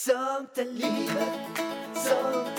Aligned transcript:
Sånt 0.00 0.58
är 0.58 0.64
livet, 0.64 1.58
sånt 1.94 2.58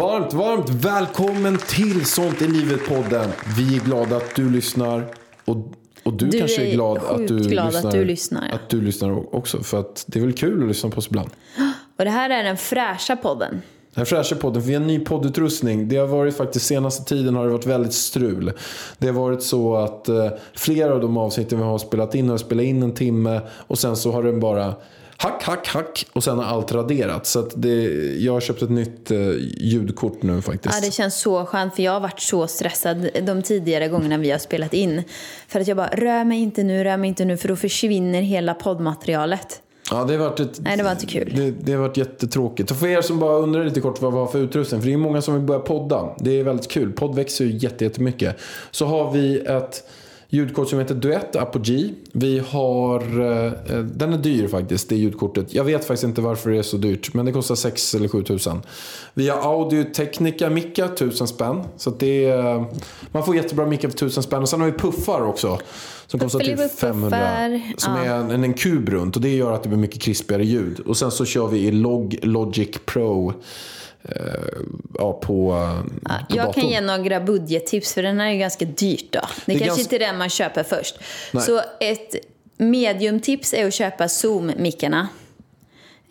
Varmt, 0.00 0.32
varmt 0.32 0.68
välkommen 0.68 1.58
till 1.58 2.04
Sånt 2.04 2.42
i 2.42 2.46
livet-podden. 2.46 3.30
Vi 3.56 3.76
är 3.76 3.80
glada 3.80 4.16
att 4.16 4.34
du 4.34 4.50
lyssnar. 4.50 5.14
Och, 5.44 5.56
och 6.02 6.12
du, 6.12 6.26
Du 6.26 6.38
kanske 6.38 6.66
är 6.66 6.72
glad, 6.72 6.98
att 6.98 7.28
du, 7.28 7.38
glad 7.38 7.66
att 7.66 7.72
lyssnar, 7.74 7.92
du 7.92 8.04
lyssnar, 8.04 8.48
ja. 8.48 8.54
Att 8.54 8.68
du 8.68 8.80
lyssnar 8.80 9.34
också. 9.34 9.62
För 9.62 9.80
att 9.80 10.04
det 10.08 10.18
är 10.18 10.24
väl 10.24 10.32
kul 10.32 10.62
att 10.62 10.68
lyssna 10.68 10.90
på 10.90 10.98
oss 10.98 11.06
ibland. 11.06 11.30
Och 11.98 12.04
det 12.04 12.10
här 12.10 12.30
är 12.30 12.44
den 12.44 12.56
fräscha 12.56 13.16
podden. 13.16 13.62
Den 13.94 14.06
fräscha 14.06 14.36
podden, 14.36 14.62
vi 14.62 14.74
har 14.74 14.80
en 14.80 14.86
ny 14.86 15.00
poddutrustning. 15.00 15.88
Det 15.88 15.96
har 15.96 16.06
varit 16.06 16.36
faktiskt 16.36 16.66
senaste 16.66 17.04
tiden 17.04 17.34
har 17.34 17.44
det 17.44 17.52
varit 17.52 17.66
väldigt 17.66 17.92
strul. 17.92 18.52
Det 18.98 19.06
har 19.06 19.14
varit 19.14 19.42
så 19.42 19.76
att 19.76 20.08
eh, 20.08 20.28
flera 20.54 20.94
av 20.94 21.00
de 21.00 21.16
avsnitten 21.16 21.58
vi 21.58 21.64
har 21.64 21.78
spelat 21.78 22.14
in 22.14 22.28
har 22.28 22.38
spelat 22.38 22.64
in 22.64 22.82
en 22.82 22.94
timme 22.94 23.40
och 23.50 23.78
sen 23.78 23.96
så 23.96 24.12
har 24.12 24.22
den 24.22 24.40
bara 24.40 24.74
hack, 25.16 25.42
hack, 25.42 25.68
hack 25.68 26.06
och 26.12 26.24
sen 26.24 26.38
har 26.38 26.44
allt 26.44 26.72
raderat. 26.72 27.26
Så 27.26 27.38
att 27.40 27.62
det, 27.62 27.84
jag 28.18 28.32
har 28.32 28.40
köpt 28.40 28.62
ett 28.62 28.70
nytt 28.70 29.10
eh, 29.10 29.18
ljudkort 29.56 30.22
nu 30.22 30.42
faktiskt. 30.42 30.74
Ja, 30.74 30.86
det 30.86 30.92
känns 30.92 31.20
så 31.20 31.44
skönt 31.44 31.76
för 31.76 31.82
jag 31.82 31.92
har 31.92 32.00
varit 32.00 32.20
så 32.20 32.46
stressad 32.46 33.08
de 33.22 33.42
tidigare 33.42 33.88
gångerna 33.88 34.18
vi 34.18 34.30
har 34.30 34.38
spelat 34.38 34.74
in. 34.74 35.02
För 35.48 35.60
att 35.60 35.68
jag 35.68 35.76
bara, 35.76 35.90
rör 35.90 36.24
mig 36.24 36.38
inte 36.38 36.62
nu, 36.62 36.84
rör 36.84 36.96
mig 36.96 37.08
inte 37.08 37.24
nu 37.24 37.36
för 37.36 37.48
då 37.48 37.56
försvinner 37.56 38.22
hela 38.22 38.54
poddmaterialet. 38.54 39.62
Ja, 39.90 40.04
det 40.04 40.16
har 40.16 40.24
varit 40.28 40.40
ett, 40.40 40.60
Nej, 40.62 40.76
det 40.76 40.82
var 40.82 40.90
inte 40.92 41.06
kul. 41.06 41.32
Det, 41.36 41.50
det 41.50 41.72
har 41.72 41.80
varit 41.80 41.96
jättetråkigt. 41.96 42.70
Och 42.70 42.76
för 42.76 42.86
er 42.86 43.02
som 43.02 43.18
bara 43.18 43.36
undrar 43.36 43.64
lite 43.64 43.80
kort 43.80 44.00
vad 44.02 44.12
vi 44.12 44.18
har 44.18 44.26
för 44.26 44.38
utrustning. 44.38 44.80
För 44.80 44.88
det 44.88 44.94
är 44.94 44.98
många 44.98 45.22
som 45.22 45.34
vill 45.34 45.42
börja 45.42 45.60
podda. 45.60 46.08
Det 46.18 46.40
är 46.40 46.44
väldigt 46.44 46.70
kul. 46.70 46.92
Podd 46.92 47.14
växer 47.14 47.44
ju 47.44 47.56
jätte- 47.58 47.84
jättemycket. 47.84 48.36
Så 48.70 48.86
har 48.86 49.12
vi 49.12 49.38
ett 49.40 49.84
ljudkort 50.30 50.68
som 50.68 50.78
heter 50.78 50.94
Duett 50.94 51.36
Apogee. 51.36 51.94
Vi 52.12 52.38
har, 52.38 53.00
eh, 53.00 53.78
den 53.78 54.12
är 54.12 54.18
dyr 54.18 54.48
faktiskt, 54.48 54.88
det 54.88 54.96
ljudkortet. 54.96 55.54
Jag 55.54 55.64
vet 55.64 55.84
faktiskt 55.84 56.04
inte 56.04 56.20
varför 56.20 56.50
det 56.50 56.58
är 56.58 56.62
så 56.62 56.76
dyrt. 56.76 57.14
Men 57.14 57.26
det 57.26 57.32
kostar 57.32 57.54
6 57.54 57.94
eller 57.94 58.08
7 58.08 58.22
tusen. 58.22 58.62
Vi 59.14 59.28
har 59.28 59.38
Audio 59.52 59.84
Technica 59.84 60.50
micka, 60.50 60.88
1000 60.88 61.28
spänn. 61.28 61.62
Så 61.76 61.90
det 61.90 62.24
är, 62.24 62.64
man 63.12 63.24
får 63.24 63.36
jättebra 63.36 63.66
mickar 63.66 63.88
för 63.88 63.96
1000 63.96 64.22
spänn. 64.22 64.42
Och 64.42 64.48
sen 64.48 64.60
har 64.60 64.66
vi 64.66 64.78
puffar 64.78 65.20
också. 65.20 65.58
Som 66.06 66.20
kostar 66.20 66.38
typ 66.40 66.48
Puffelipuffar, 66.48 66.88
500. 66.88 67.60
Som 67.76 67.96
ja. 67.96 68.04
är 68.04 68.14
en, 68.14 68.44
en, 68.44 68.54
kub 68.54 68.88
runt 68.88 69.16
och 69.16 69.22
det 69.22 69.36
gör 69.36 69.52
att 69.52 69.62
det 69.62 69.68
blir 69.68 69.78
mycket 69.78 70.02
krispigare 70.02 70.44
ljud. 70.44 70.80
Och 70.80 70.96
sen 70.96 71.10
så 71.10 71.24
kör 71.24 71.46
vi 71.46 71.58
i 71.58 71.70
Log, 71.70 72.18
Logic 72.22 72.70
Pro 72.84 73.28
eh, 73.28 73.34
ja, 74.98 75.12
på, 75.12 75.52
Ja, 76.04 76.10
på 76.28 76.36
jag 76.36 76.46
datorn. 76.46 76.52
kan 76.62 76.70
ge 76.70 76.80
några 76.80 77.20
budgettips 77.20 77.94
för 77.94 78.02
den 78.02 78.20
här 78.20 78.26
är 78.30 78.34
ganska 78.38 78.64
dyrt 78.64 79.06
då. 79.12 79.20
Det, 79.44 79.52
är 79.52 79.58
kanske 79.58 79.66
ganska- 79.66 79.82
inte 79.82 79.96
är 79.96 79.98
den 79.98 80.18
man 80.18 80.28
köper 80.28 80.62
först. 80.62 80.98
Nej. 81.32 81.42
Så 81.42 81.60
ett 81.80 82.14
mediumtips 82.56 83.54
är 83.54 83.66
att 83.66 83.74
köpa 83.74 84.08
Zoom-mickarna. 84.08 85.08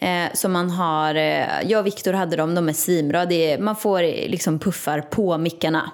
Eh, 0.01 0.33
som 0.33 0.51
man 0.51 0.69
har, 0.69 1.15
eh, 1.15 1.45
jag 1.67 1.79
och 1.79 1.85
Viktor 1.85 2.13
hade 2.13 2.35
dem, 2.35 2.55
de 2.55 2.69
är 2.69 2.73
svinbra. 2.73 3.25
Det 3.25 3.57
man 3.59 3.75
får 3.75 4.01
liksom 4.29 4.59
puffar 4.59 5.01
på 5.01 5.37
mickarna. 5.37 5.91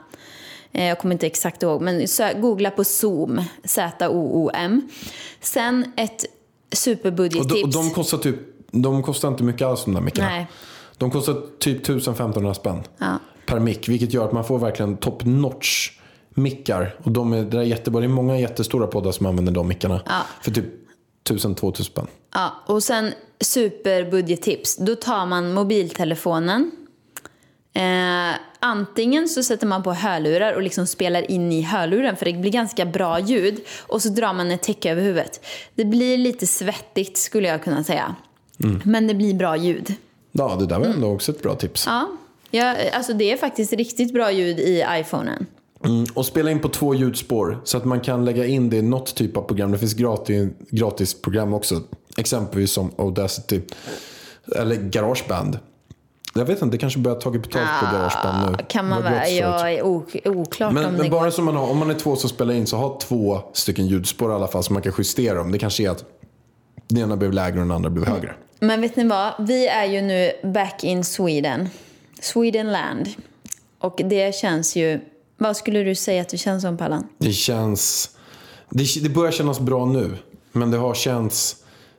Eh, 0.72 0.86
jag 0.86 1.00
kommer 1.00 1.16
inte 1.16 1.28
exakt 1.28 1.64
ihåg, 1.64 1.82
men 1.82 2.02
sö- 2.02 2.40
googla 2.42 2.72
på 2.72 2.84
Zoom, 2.84 3.42
Z-O-O-M. 3.64 4.90
Sen 5.42 5.92
ett 5.98 6.24
och, 6.72 6.78
superbudgettips. 6.78 7.54
de, 7.54 7.64
och 7.64 7.70
de 7.70 7.90
kostar 7.92 8.18
typ, 8.18 8.36
de 8.72 9.04
kostar 9.04 9.28
inte 9.28 9.44
mycket 9.44 9.62
alls 9.68 9.86
de 9.86 9.94
där 9.94 10.02
mickarna. 10.02 10.30
Nej. 10.30 10.48
De 10.98 11.12
kostar 11.12 11.42
typ 11.60 11.88
1000-1500 11.88 12.54
spänn 12.54 12.84
Ja. 12.98 13.20
per 13.46 13.60
mick. 13.60 13.90
Vilket 13.90 14.14
gör 14.14 14.26
att 14.26 14.32
man 14.32 14.44
får 14.46 14.60
verkligen 14.60 14.98
top 14.98 15.26
notch 15.26 15.92
mickar. 16.30 16.96
Och 17.04 17.12
de 17.12 17.34
är, 17.34 17.44
det 17.44 17.58
är 17.58 17.62
jättebra. 17.64 18.00
Det 18.02 18.08
är 18.08 18.10
många 18.10 18.40
jättestora 18.40 18.88
poddar 18.88 19.12
som 19.12 19.26
använder 19.26 19.52
de 19.54 19.68
mickarna. 19.68 20.02
Ja. 20.06 20.22
För 20.42 20.52
typ 20.52 20.66
1000-2000 21.30 21.84
spänn. 21.84 22.08
Ja, 22.34 22.54
och 22.68 22.84
sen 22.84 23.12
superbudgettips. 23.42 24.78
Då 24.78 24.96
tar 24.96 25.26
man 25.26 25.54
mobiltelefonen. 25.54 26.72
Eh, 27.74 28.36
antingen 28.60 29.28
så 29.30 29.44
sätter 29.44 29.68
man 29.68 29.84
på 29.84 29.94
hörlurar 29.94 30.54
och 30.54 30.62
liksom 30.62 30.88
spelar 30.88 31.32
in 31.32 31.52
i 31.52 31.62
hörluren 31.62 32.16
för 32.16 32.26
det 32.26 32.34
blir 32.34 32.52
ganska 32.52 32.86
bra 32.86 33.20
ljud. 33.20 33.60
Och 33.88 34.02
så 34.02 34.10
drar 34.10 34.34
man 34.34 34.52
ett 34.52 34.64
täcke 34.64 34.92
över 34.92 35.02
huvudet. 35.02 35.46
Det 35.76 35.86
blir 35.86 36.18
lite 36.18 36.48
svettigt 36.48 37.18
skulle 37.18 37.48
jag 37.48 37.64
kunna 37.64 37.84
säga. 37.84 38.16
Men 38.84 39.08
det 39.08 39.14
blir 39.14 39.34
bra 39.34 39.58
ljud. 39.58 39.94
Ja, 40.38 40.56
det 40.60 40.66
där 40.66 40.80
var 40.80 40.86
ändå 40.86 41.08
också 41.08 41.32
ett 41.32 41.42
bra 41.42 41.56
tips. 41.56 41.84
Ja, 41.88 42.08
ja, 42.52 42.76
alltså 42.94 43.14
det 43.14 43.32
är 43.32 43.38
faktiskt 43.38 43.74
riktigt 43.74 44.14
bra 44.14 44.32
ljud 44.32 44.60
i 44.60 44.86
iPhonen. 44.90 45.46
Mm, 45.86 46.06
och 46.14 46.26
spela 46.26 46.52
in 46.52 46.60
på 46.60 46.70
två 46.70 46.96
ljudspår 46.96 47.60
så 47.64 47.78
att 47.78 47.86
man 47.86 48.00
kan 48.00 48.26
lägga 48.26 48.46
in 48.46 48.70
det 48.70 48.78
i 48.78 48.82
något 48.82 49.16
typ 49.16 49.38
av 49.38 49.42
program. 49.42 49.72
Det 49.72 49.78
finns 49.78 49.94
gratis, 49.94 50.50
gratis 50.70 51.22
program 51.22 51.54
också. 51.54 51.82
Exempelvis 52.18 52.72
som 52.72 52.92
Audacity 52.98 53.62
eller 54.56 54.76
Garageband. 54.76 55.60
Jag 56.36 56.46
vet 56.46 56.62
inte, 56.62 56.74
det 56.74 56.78
kanske 56.78 57.00
börjar 57.00 57.20
ta 57.20 57.32
betalt 57.32 57.70
på 57.80 57.86
Garageband 57.98 58.52
nu. 58.58 58.66
Kan 58.70 58.88
man 58.90 59.04
Det 59.04 59.10
väl? 59.10 59.36
Jag 59.36 59.74
är 59.74 59.84
ok- 59.86 60.22
oklart 60.26 60.70
om 60.70 60.74
Men, 60.76 60.84
det 60.94 60.98
men 61.02 61.12
bara 61.12 61.24
går. 61.24 61.30
som 61.30 61.46
man 61.46 61.56
har, 61.56 61.70
om 61.72 61.78
man 61.78 61.90
är 61.90 61.94
två 61.94 62.16
som 62.16 62.30
spelar 62.30 62.54
in 62.54 62.68
så 62.68 62.78
ha 62.78 63.00
två 63.02 63.40
stycken 63.54 63.88
ljudspår 63.88 64.32
i 64.32 64.34
alla 64.34 64.48
fall 64.48 64.64
så 64.64 64.74
man 64.74 64.82
kan 64.82 64.94
justera 64.98 65.34
dem. 65.38 65.52
Det 65.52 65.60
kanske 65.60 65.84
är 65.84 65.90
att 65.90 66.04
den 66.88 67.04
ena 67.04 67.18
blev 67.18 67.34
lägre 67.34 67.60
och 67.60 67.66
den 67.66 67.72
andra 67.72 67.90
blev 67.90 68.06
högre. 68.08 68.36
Men 68.66 68.82
vet 68.82 68.96
ni 68.96 69.04
vad? 69.04 69.34
Vi 69.40 69.68
är 69.68 69.86
ju 69.86 70.02
nu 70.02 70.32
back 70.44 70.84
in 70.84 71.04
Sweden. 71.04 71.70
Swedenland. 72.20 73.10
Och 73.80 74.02
det 74.06 74.36
känns 74.36 74.76
ju... 74.76 75.00
Vad 75.38 75.58
skulle 75.58 75.84
du 75.84 75.96
säga 75.96 76.22
att 76.22 76.30
det 76.30 76.38
känns 76.38 76.64
som, 76.64 76.78
Pallan? 76.78 77.08
Det 77.18 77.32
känns... 77.32 78.10
Det, 78.70 79.04
det 79.04 79.10
börjar 79.10 79.32
kännas 79.32 79.60
bra 79.60 79.86
nu. 79.86 80.18
Men 80.52 80.72
det 80.72 80.78
har 80.78 80.94
känts 80.94 81.56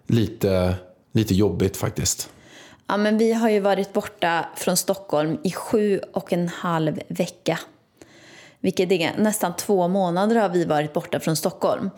lite, 0.06 0.75
lite 1.12 1.34
jobbigt 1.34 1.76
faktiskt. 1.76 2.31
Ja, 2.87 2.97
men 2.97 3.19
vi 3.19 3.32
har 3.32 3.49
ju 3.49 3.60
varit 3.60 3.93
borta 3.93 4.49
från 4.56 4.76
Stockholm 4.76 5.38
i 5.44 5.53
sju 5.53 6.00
och 6.12 6.32
en 6.32 6.49
halv 6.49 7.00
vecka. 7.09 7.59
Vilket 8.60 8.93
är 8.93 9.15
nästan 9.19 9.56
två 9.56 9.88
månader 9.88 10.37
har 10.37 10.49
vi 10.49 10.65
varit 10.65 10.93
borta 10.93 11.21
från 11.21 11.37
Stockholm. 11.37 11.91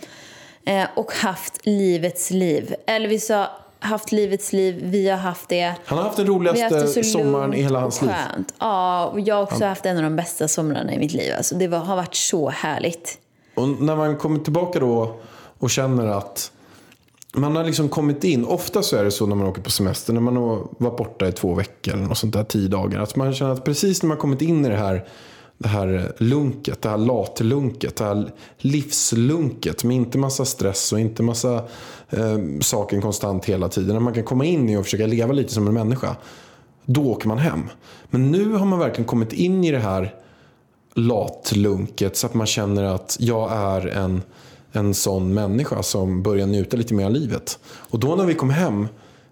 Eh, 0.65 0.87
och 0.97 1.12
haft 1.12 1.67
livets 1.67 2.31
liv. 2.31 2.75
vi 3.09 3.19
sa 3.19 3.49
haft 3.81 4.12
livets 4.12 4.53
liv, 4.53 4.81
vi 4.83 5.09
har 5.09 5.16
haft 5.16 5.49
det. 5.49 5.75
Han 5.84 5.99
har 5.99 6.05
haft 6.05 6.16
den 6.16 6.27
har 6.27 6.44
haft 6.44 6.71
det 6.71 6.78
roligaste 6.78 7.05
sommaren 7.05 7.55
i 7.55 7.62
hela 7.62 7.81
hans 7.81 8.03
liv. 8.03 8.11
skönt. 8.11 8.55
Ja, 8.59 9.06
och 9.06 9.21
jag 9.21 9.34
har 9.34 9.43
också 9.43 9.65
haft 9.65 9.87
en 9.87 9.97
av 9.97 10.03
de 10.03 10.16
bästa 10.16 10.49
somrarna 10.49 10.94
i 10.94 10.99
mitt 10.99 11.12
liv. 11.12 11.33
Alltså, 11.37 11.55
det 11.55 11.69
var, 11.69 11.78
har 11.78 11.97
varit 11.97 12.15
så 12.15 12.50
härligt. 12.50 13.19
Och 13.55 13.69
när 13.69 13.97
man 13.97 14.16
kommer 14.16 14.39
tillbaka 14.39 14.78
då 14.81 15.16
och 15.59 15.71
känner 15.71 16.06
att 16.06 16.53
man 17.33 17.56
har 17.56 17.65
liksom 17.65 17.89
kommit 17.89 18.25
in. 18.25 18.44
Ofta 18.44 18.83
så 18.83 18.97
är 18.97 19.05
det 19.05 19.11
så 19.11 19.27
när 19.27 19.37
man 19.37 19.47
åker 19.47 19.62
på 19.62 19.71
semester. 19.71 20.12
När 20.12 20.21
man 20.21 20.37
har 20.37 20.66
varit 20.78 20.97
borta 20.97 21.28
i 21.28 21.33
två 21.33 21.55
veckor 21.55 21.95
eller 21.95 22.05
något 22.05 22.19
sånt 22.19 22.33
där, 22.33 22.45
tio 22.45 22.69
dagar. 22.69 23.00
Att 23.00 23.16
man 23.16 23.34
känner 23.34 23.53
att 23.53 23.65
precis 23.65 24.03
när 24.03 24.09
man 24.09 24.16
kommit 24.16 24.43
in 24.43 24.66
i 24.66 24.69
det 24.69 24.77
här, 24.77 25.09
det 25.59 25.69
här 25.69 26.13
lunket, 26.19 26.83
det 26.83 26.89
här 26.89 26.99
latlunket, 26.99 27.97
det 27.97 28.05
här 28.05 28.33
livslunket. 28.59 29.85
Med 29.85 29.97
inte 29.97 30.19
massa 30.19 30.45
stress 30.45 30.93
och 30.93 31.01
inte 31.01 31.23
massa 31.23 31.55
eh, 32.11 32.39
saker 32.61 33.01
konstant 33.01 33.45
hela 33.45 33.69
tiden. 33.69 33.95
När 33.95 34.01
man 34.01 34.15
kan 34.15 34.25
komma 34.25 34.45
in 34.45 34.69
i 34.69 34.77
och 34.77 34.84
försöka 34.84 35.07
leva 35.07 35.33
lite 35.33 35.53
som 35.53 35.69
en 35.69 35.75
människa. 35.75 36.16
Då 36.84 37.05
åker 37.07 37.28
man 37.28 37.39
hem. 37.39 37.63
Men 38.10 38.31
nu 38.31 38.53
har 38.53 38.66
man 38.66 38.78
verkligen 38.78 39.07
kommit 39.07 39.33
in 39.33 39.65
i 39.65 39.71
det 39.71 39.78
här 39.78 40.15
latlunket 40.95 42.16
så 42.16 42.27
att 42.27 42.34
man 42.34 42.47
känner 42.47 42.83
att 42.83 43.16
jag 43.21 43.53
är 43.53 43.87
en, 43.87 44.22
en 44.72 44.95
sån 44.95 45.34
människa 45.34 45.83
som 45.83 46.22
börjar 46.22 46.47
njuta 46.47 46.77
lite 46.77 46.95
mer 46.95 47.04
av 47.04 47.13
livet. 47.13 47.59
Och 47.65 47.99
då 47.99 48.16
när 48.16 48.25
vi 48.25 48.34
kom 48.34 48.51
hem 48.51 48.89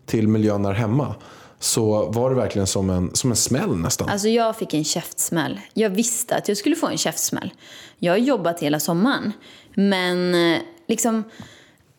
till 0.06 0.28
miljön 0.28 0.62
där 0.62 0.72
hemma 0.72 1.14
så 1.58 2.06
var 2.06 2.30
det 2.30 2.36
verkligen 2.36 2.66
som 2.66 2.90
en, 2.90 3.10
som 3.14 3.30
en 3.30 3.36
smäll 3.36 3.76
nästan. 3.76 4.08
Alltså 4.08 4.28
jag 4.28 4.56
fick 4.56 4.74
en 4.74 4.84
käftsmäll. 4.84 5.60
Jag 5.74 5.90
visste 5.90 6.36
att 6.36 6.48
jag 6.48 6.56
skulle 6.56 6.76
få 6.76 6.86
en 6.86 6.98
käftsmäll. 6.98 7.50
Jag 7.98 8.12
har 8.12 8.18
jobbat 8.18 8.60
hela 8.60 8.80
sommaren. 8.80 9.32
Men 9.74 10.34
eh, 10.34 10.60
liksom, 10.88 11.24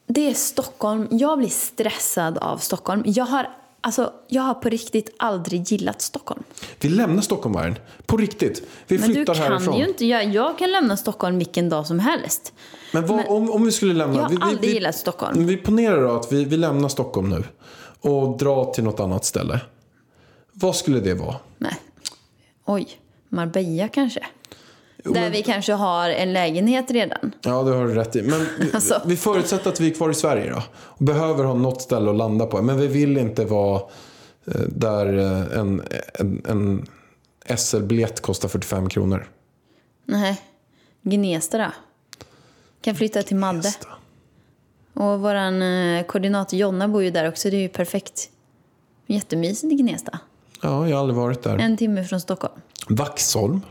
det 0.07 0.29
är 0.29 0.33
Stockholm. 0.33 1.07
Jag 1.11 1.37
blir 1.37 1.49
stressad 1.49 2.37
av 2.37 2.57
Stockholm. 2.57 3.03
Jag 3.05 3.25
har 3.25 3.49
alltså, 3.81 4.13
jag 4.27 4.41
har 4.41 4.53
på 4.53 4.69
riktigt 4.69 5.15
aldrig 5.19 5.71
gillat 5.71 6.01
Stockholm. 6.01 6.43
Vi 6.79 6.89
lämnar 6.89 7.21
Stockholm, 7.21 7.55
Vargen. 7.55 7.75
På 8.05 8.17
riktigt. 8.17 8.63
Vi 8.87 8.97
Men 8.97 9.07
du 9.07 9.15
flyttar 9.15 9.33
kan 9.33 9.43
härifrån. 9.43 9.77
ju 9.79 9.87
inte 9.87 10.05
göra... 10.05 10.23
Jag 10.23 10.57
kan 10.57 10.71
lämna 10.71 10.97
Stockholm 10.97 11.37
vilken 11.37 11.69
dag 11.69 11.87
som 11.87 11.99
helst. 11.99 12.53
Men, 12.91 13.07
vad, 13.07 13.27
om, 13.27 13.51
om 13.51 13.65
vi 13.65 13.71
skulle 13.71 13.93
lämna... 13.93 14.15
Jag 14.15 14.23
har 14.23 14.29
vi, 14.29 14.35
vi, 14.35 14.41
aldrig 14.41 14.69
vi, 14.69 14.73
gillat 14.73 14.95
Stockholm. 14.95 15.47
Vi 15.47 15.57
ponerar 15.57 16.03
då 16.03 16.15
att 16.15 16.31
vi, 16.31 16.45
vi 16.45 16.57
lämnar 16.57 16.89
Stockholm 16.89 17.29
nu 17.29 17.43
och 18.01 18.37
drar 18.37 18.73
till 18.73 18.83
något 18.83 18.99
annat 18.99 19.25
ställe. 19.25 19.61
Vad 20.53 20.75
skulle 20.75 20.99
det 20.99 21.13
vara? 21.13 21.35
Nej. 21.57 21.75
Oj, 22.65 22.87
Marbella 23.29 23.87
kanske? 23.87 24.25
Där 25.03 25.11
men- 25.11 25.31
vi 25.31 25.43
kanske 25.43 25.73
har 25.73 26.09
en 26.09 26.33
lägenhet 26.33 26.91
redan. 26.91 27.31
Ja, 27.41 27.63
det 27.63 27.75
har 27.75 27.85
du 27.87 27.93
rätt 27.95 28.15
i. 28.15 28.21
Men 28.21 28.47
vi, 28.59 28.71
Alltså. 28.73 29.01
vi 29.05 29.15
förutsätter 29.17 29.69
att 29.69 29.79
vi 29.79 29.91
är 29.91 29.95
kvar 29.95 30.09
i 30.09 30.13
Sverige 30.13 30.49
då. 30.51 30.63
Och 30.75 31.05
behöver 31.05 31.43
ha 31.43 31.53
något 31.53 31.81
ställe 31.81 32.09
att 32.09 32.15
landa 32.15 32.45
på. 32.45 32.61
Men 32.61 32.77
vi 32.79 32.87
vill 32.87 33.17
inte 33.17 33.45
vara 33.45 33.81
eh, 34.47 34.61
där 34.61 35.17
eh, 35.17 35.59
en, 35.59 35.81
en, 36.13 36.41
en 36.47 36.85
SL-biljett 37.57 38.21
kostar 38.21 38.49
45 38.49 38.89
kronor. 38.89 39.27
Nej. 40.05 40.41
Gnesta 41.01 41.57
då? 41.57 41.71
Kan 42.81 42.95
flytta 42.95 43.23
till 43.23 43.35
Madde. 43.37 43.73
Och 44.97 45.19
våran 45.19 45.61
eh, 45.61 46.03
koordinator 46.05 46.59
Jonna 46.59 46.87
bor 46.87 47.03
ju 47.03 47.11
där 47.11 47.27
också. 47.27 47.49
Det 47.49 47.57
är 47.57 47.61
ju 47.61 47.69
perfekt. 47.69 48.29
Jättemysigt 49.07 49.73
i 49.73 49.75
Gnesta. 49.75 50.19
Ja, 50.61 50.87
jag 50.87 50.95
har 50.95 51.01
aldrig 51.01 51.17
varit 51.17 51.43
där. 51.43 51.57
En 51.57 51.77
timme 51.77 52.03
från 52.03 52.21
Stockholm. 52.21 52.53
Vaxholm. 52.89 53.61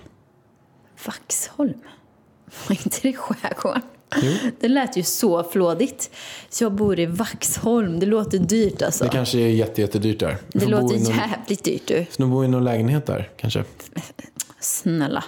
Vaxholm? 1.06 1.75
Var 2.69 2.76
inte 2.84 2.99
det 3.02 3.12
skärgården? 3.12 3.82
Det 4.61 4.69
lät 4.69 4.96
ju 4.96 5.02
så 5.02 5.44
flådigt. 5.44 6.11
Så 6.49 6.64
jag 6.64 6.73
bor 6.73 7.00
i 7.00 7.06
Vaxholm. 7.06 8.00
Det 8.00 8.06
låter 8.06 8.38
dyrt 8.38 8.82
alltså. 8.82 9.05
Det 9.05 9.11
kanske 9.11 9.38
är 9.38 9.49
jätte, 9.49 9.81
jättedyrt 9.81 10.20
där. 10.20 10.38
Det 10.49 10.61
får 10.61 10.70
låter 10.70 10.99
någon, 10.99 11.02
jävligt 11.02 11.64
dyrt 11.64 11.82
du. 11.87 12.05
får 12.05 12.23
nog 12.23 12.31
bo 12.31 12.44
i 12.44 12.49
någon 12.49 12.64
lägenhet 12.64 13.06
där, 13.06 13.31
kanske. 13.37 13.64
Snälla. 14.61 15.25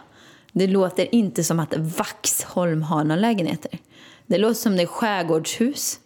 Det 0.52 0.66
låter 0.66 1.14
inte 1.14 1.44
som 1.44 1.60
att 1.60 1.76
Vaxholm 1.76 2.82
har 2.82 3.04
några 3.04 3.20
lägenheter. 3.20 3.78
Det 4.28 4.38
låter 4.38 4.54
som 4.54 4.76
det 4.76 4.82
är 4.82 4.86
skärgårdshus. 4.86 5.98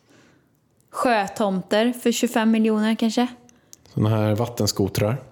Sjötomter 0.90 1.92
för 1.92 2.12
25 2.12 2.50
miljoner 2.50 2.94
kanske. 2.94 3.26
Sådana 3.94 4.16
här 4.16 4.34
vattenskotrar. 4.34 5.22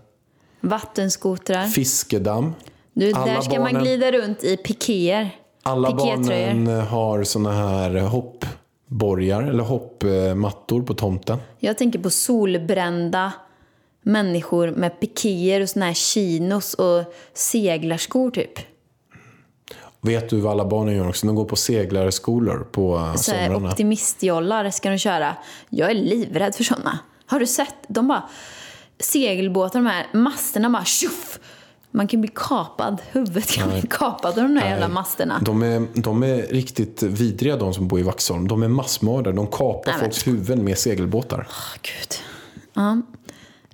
Vattenskotrar. 0.61 1.67
Fiskedamm. 1.67 2.55
Du, 2.93 3.13
Alla 3.13 3.27
där 3.27 3.41
ska 3.41 3.53
man 3.61 3.63
barnen- 3.63 3.83
glida 3.83 4.13
runt 4.13 4.45
i 4.45 4.57
pikéer. 4.57 5.31
Alla 5.63 5.95
barnen 5.95 6.67
har 6.87 7.25
såna 7.25 7.53
här 7.53 8.01
hoppborgar 8.01 9.43
eller 9.43 9.65
hoppmattor 9.65 10.83
på 10.83 10.95
tomten. 10.95 11.39
Jag 11.59 11.79
tänker 11.79 11.99
på 11.99 12.11
solbrända 12.11 13.33
människor 14.03 14.71
med 14.71 15.01
pikéer 15.01 15.61
och 15.61 15.69
såna 15.69 15.87
här 15.87 15.95
chinos 15.95 16.75
och 16.75 17.05
seglarskor 17.35 18.31
typ. 18.31 18.59
Vet 20.03 20.29
du 20.31 20.41
vad 20.41 20.53
alla 20.53 20.65
barnen 20.65 20.95
gör 20.97 21.09
också? 21.09 21.27
De 21.27 21.37
går 21.37 21.45
på 21.45 21.57
seglarskolor 21.57 22.69
på 22.73 22.97
eh, 22.97 23.15
Så 23.15 23.23
somrarna. 23.23 23.69
optimistjollar 23.69 24.71
ska 24.71 24.91
de 24.91 24.99
köra. 24.99 25.37
Jag 25.69 25.91
är 25.91 25.95
livrädd 25.95 26.55
för 26.55 26.65
såna. 26.65 26.99
Har 27.27 27.41
du 27.41 27.47
sett? 27.47 27.75
De 27.89 28.09
bara... 28.09 28.23
Segelbåtar, 28.99 29.79
de 29.81 29.87
här 29.87 30.07
masterna 30.13 30.71
bara 30.71 30.85
tjoff! 30.85 31.39
Man 31.91 32.09
kan 32.09 32.21
bli 32.21 32.31
kapad. 32.35 33.03
Huvudet 33.13 33.47
kan 33.51 33.71
bli 33.71 33.83
kapat 33.91 34.39
av 34.39 34.43
de 34.43 34.55
där 34.55 34.69
jävla 34.69 34.89
masterna. 34.89 35.41
De 35.45 35.63
är, 35.63 35.87
de 36.01 36.23
är 36.23 36.43
riktigt 36.43 37.03
vidriga 37.03 37.57
de 37.57 37.75
som 37.75 37.89
bor 37.89 38.01
i 38.01 38.03
Vaxholm. 38.03 38.49
De 38.49 38.63
är 38.63 38.69
massmördare. 38.69 39.35
De 39.35 39.47
kapar 39.47 39.83
Nej, 39.87 39.95
men- 39.95 40.01
folks 40.01 40.27
huvuden 40.27 40.65
med 40.65 40.79
segelbåtar. 40.79 41.47
Åh, 41.51 41.79
Gud. 41.83 42.19
Ja, 42.75 43.01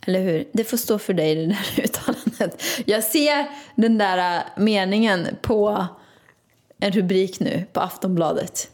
eller 0.07 0.21
hur? 0.23 0.45
Det 0.53 0.65
får 0.65 0.77
stå 0.77 0.99
för 0.99 1.13
dig, 1.15 1.35
det 1.35 1.47
där 1.47 1.85
uttalandet. 1.85 2.63
Jag 2.85 3.05
ser 3.05 3.47
den 3.75 3.99
där 3.99 4.37
äh, 4.37 4.43
meningen 4.63 5.27
på 5.43 5.87
en 6.81 6.93
rubrik 6.93 7.41
nu 7.41 7.65
på 7.73 7.81
Aftonbladet. 7.81 8.69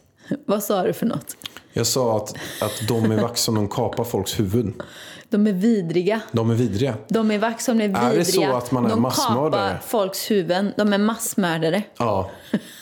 Vad 0.45 0.63
sa 0.63 0.83
du 0.83 0.93
för 0.93 1.05
något? 1.05 1.35
Jag 1.73 1.87
sa 1.87 2.17
att, 2.17 2.35
att 2.61 2.87
de 2.87 3.11
i 3.11 3.15
Vaxholm 3.15 3.55
de 3.55 3.67
kapar 3.69 4.03
folks 4.03 4.39
huvuden. 4.39 4.81
De 5.29 5.47
är 5.47 5.53
vidriga. 5.53 6.21
De 6.31 6.49
är 6.49 6.55
vidriga. 6.55 6.95
De 7.07 7.31
i 7.31 7.37
Vaxholm 7.37 7.81
är 7.81 7.87
vidriga. 7.87 8.11
Är 8.13 8.17
det 8.17 8.25
så 8.25 8.53
att 8.53 8.71
man 8.71 8.85
är 8.85 8.89
De 8.89 9.01
massmördare? 9.01 9.69
kapar 9.73 9.81
folks 9.87 10.31
huvuden. 10.31 10.73
De 10.77 10.93
är 10.93 10.97
massmördare. 10.97 11.83
Ja, 11.97 12.29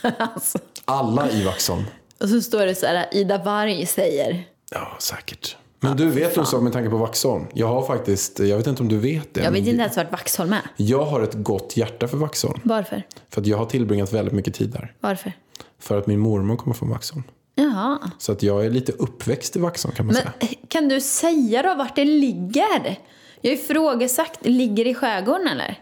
alltså. 0.18 0.60
alla 0.86 1.30
i 1.30 1.44
Vaxholm. 1.44 1.84
Och 2.20 2.30
så 2.30 2.42
står 2.42 2.66
det 2.66 2.76
så 2.76 2.86
här, 2.86 3.06
Ida 3.12 3.38
Warg 3.38 3.86
säger. 3.86 4.44
Ja, 4.72 4.98
säkert. 5.00 5.58
Men 5.84 5.98
du 5.98 6.06
vet 6.10 6.38
en 6.38 6.46
sak 6.46 6.64
med 6.64 6.74
tanke 6.74 6.90
på 6.90 6.98
Vaxholm. 6.98 7.46
Jag 7.54 7.68
har 7.68 7.86
faktiskt, 7.86 8.40
jag 8.40 8.58
vet 8.58 8.68
inte 8.68 8.84
om 8.84 8.90
du 8.90 8.98
vet 8.98 9.34
det. 9.34 9.44
Jag 9.44 9.52
vet 9.52 9.60
inte 9.68 9.82
ens 9.82 9.98
vart 9.98 10.12
Vaxholm 10.12 10.54
är. 10.54 10.62
Jag 10.78 11.06
har 11.06 11.22
ett 11.22 11.34
gott 11.34 11.78
hjärta 11.78 12.08
för 12.08 12.18
Vaxholm. 12.18 12.60
Varför? 12.64 13.04
För 13.30 13.42
att 13.42 13.48
jag 13.48 13.58
har 13.58 13.66
tillbringat 13.66 14.14
väldigt 14.14 14.34
mycket 14.34 14.54
tid 14.54 14.70
där. 14.70 14.94
Varför? 15.00 15.34
För 15.80 15.98
att 15.98 16.08
min 16.08 16.20
mormor 16.20 16.56
kommer 16.56 16.74
från 16.74 16.90
Vaxholm. 16.90 17.24
Jaha. 17.56 18.00
Så 18.18 18.32
att 18.32 18.44
jag 18.44 18.66
är 18.66 18.70
lite 18.70 18.92
uppväxt 18.92 19.56
i 19.56 19.60
Vaxholm 19.60 19.96
kan 19.96 20.06
man 20.06 20.14
Men 20.16 20.22
säga. 20.24 20.34
eh, 20.40 20.58
kan 20.68 20.88
du 20.88 21.02
säga 21.02 21.62
då 21.64 21.76
vart 21.76 21.96
det 21.96 22.06
ligger? 22.06 23.00
Jag 23.42 23.52
har 23.52 23.56
ifrågasatt, 23.56 24.38
ligger 24.42 24.84
det 24.84 24.90
i 24.90 24.94
skärgården 24.96 25.48
eller? 25.48 25.80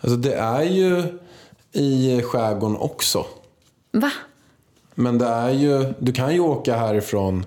Alltså 0.00 0.16
det 0.16 0.34
är 0.34 0.62
ju 0.62 1.04
i 1.72 2.22
skärgården 2.22 2.76
också. 2.76 3.26
Va? 3.92 4.10
Men 4.94 5.18
det 5.18 5.26
är 5.26 5.50
ju, 5.50 5.94
du 5.98 6.12
kan 6.12 6.34
ju 6.34 6.40
åka 6.40 6.76
härifrån 6.76 7.46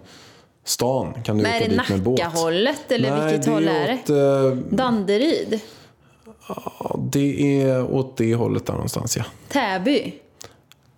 stan. 0.64 1.14
Kan 1.24 1.38
du 1.38 1.44
Men 1.44 1.52
är 1.52 1.56
åka 1.58 1.68
det 1.70 1.76
dit 1.78 1.90
med 1.90 2.02
båt. 2.04 2.20
Nacka-hållet 2.20 2.92
eller 2.92 3.12
Nej, 3.12 3.26
vilket 3.26 3.46
det 3.46 3.52
håll 3.52 3.68
är 3.68 3.72
är 3.74 3.88
det? 4.06 4.48
åt, 4.48 4.60
eh, 4.70 4.76
Danderyd? 4.78 5.60
ja, 6.48 6.96
det 7.00 7.62
är 7.64 7.94
åt 7.94 8.18
det 8.18 8.36
hållet 8.36 8.66
där 8.66 8.74
någonstans 8.74 9.18
ja. 9.18 9.24
Täby? 9.50 10.14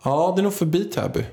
Ja, 0.04 0.34
det 0.36 0.42
är 0.42 0.44
nog 0.44 0.54
förbi 0.54 0.84
Täby. 0.84 1.26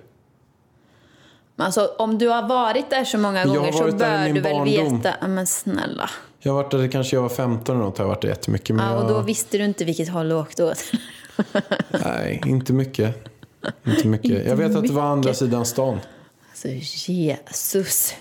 Men 1.56 1.66
Alltså, 1.66 1.90
om 1.98 2.18
du 2.18 2.28
har 2.28 2.48
varit 2.48 2.90
där 2.90 3.04
så 3.04 3.18
många 3.18 3.38
Jag 3.38 3.48
gånger 3.48 3.72
så 3.72 3.84
bör 3.84 4.28
du 4.28 4.40
väl 4.40 4.42
barndom. 4.42 4.98
veta. 5.02 5.26
Men 5.28 5.46
snälla. 5.46 6.10
Jag 6.38 6.52
har 6.52 6.62
varit 6.62 6.70
där 6.70 6.88
kanske 6.88 7.16
jag 7.16 7.22
var 7.22 7.28
15 7.28 7.76
eller 7.76 7.84
något. 7.84 7.98
Jag 7.98 8.04
har 8.04 8.08
varit 8.08 8.22
där 8.22 8.28
jättemycket. 8.28 8.76
Men 8.76 8.86
Ja, 8.92 9.02
och 9.02 9.08
då 9.08 9.14
jag, 9.14 9.22
visste 9.22 9.58
du 9.58 9.64
inte 9.64 9.84
vilket 9.84 10.08
håll 10.08 10.28
du 10.28 10.34
åkte 10.34 10.64
åt. 10.64 10.78
nej, 12.04 12.40
inte 12.46 12.72
mycket. 12.72 13.28
Inte 13.86 14.08
mycket. 14.08 14.30
Inte 14.30 14.48
jag 14.48 14.56
vet 14.56 14.76
att 14.76 14.82
det 14.86 14.92
var 14.92 15.02
andra 15.02 15.16
mycket. 15.28 15.36
sidan 15.38 15.64
stan. 15.66 15.98
Alltså, 16.64 17.12
Jesus. 17.12 18.14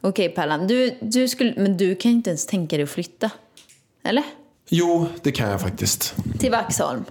Okej, 0.00 0.28
Pallan. 0.28 0.66
Du, 0.66 0.94
du 1.00 1.28
skulle, 1.28 1.54
men 1.56 1.76
du 1.76 1.94
kan 1.94 2.10
ju 2.10 2.16
inte 2.16 2.30
ens 2.30 2.46
tänka 2.46 2.76
dig 2.76 2.82
att 2.84 2.90
flytta. 2.90 3.30
Eller? 4.04 4.24
Jo, 4.68 5.06
det 5.22 5.32
kan 5.32 5.50
jag 5.50 5.60
faktiskt. 5.60 6.14
Till 6.38 6.50
Vaxholm. 6.50 7.04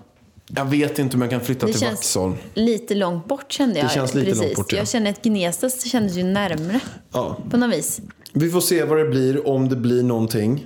Jag 0.56 0.66
vet 0.66 1.00
inte 1.00 1.16
om 1.16 1.22
jag 1.22 1.32
kan 1.32 1.42
flytta 1.42 1.66
Det 1.66 1.72
till 1.72 1.82
känns 1.82 1.94
Vaxholm. 2.00 2.36
lite 2.54 2.96
långt 2.96 3.28
bort 3.28 3.52
kände 3.52 3.80
jag. 3.80 3.92
känns 3.92 4.14
lite 4.14 4.26
precis. 4.26 4.44
långt 4.44 4.56
bort, 4.56 4.72
ja. 4.72 4.78
Jag 4.78 4.88
känner 4.88 5.10
att 5.12 5.22
Gnesta 5.22 5.70
kändes 5.70 6.16
ju 6.16 6.24
närmre 6.24 6.80
Ja. 7.14 7.38
på 7.52 7.58
något 7.58 7.74
vis. 7.78 8.02
Vi 8.34 8.50
får 8.50 8.62
se 8.62 8.84
vad 8.84 8.98
det 8.98 9.06
blir, 9.06 9.48
om 9.48 9.70
det 9.70 9.76
blir 9.76 10.04
någonting. 10.04 10.66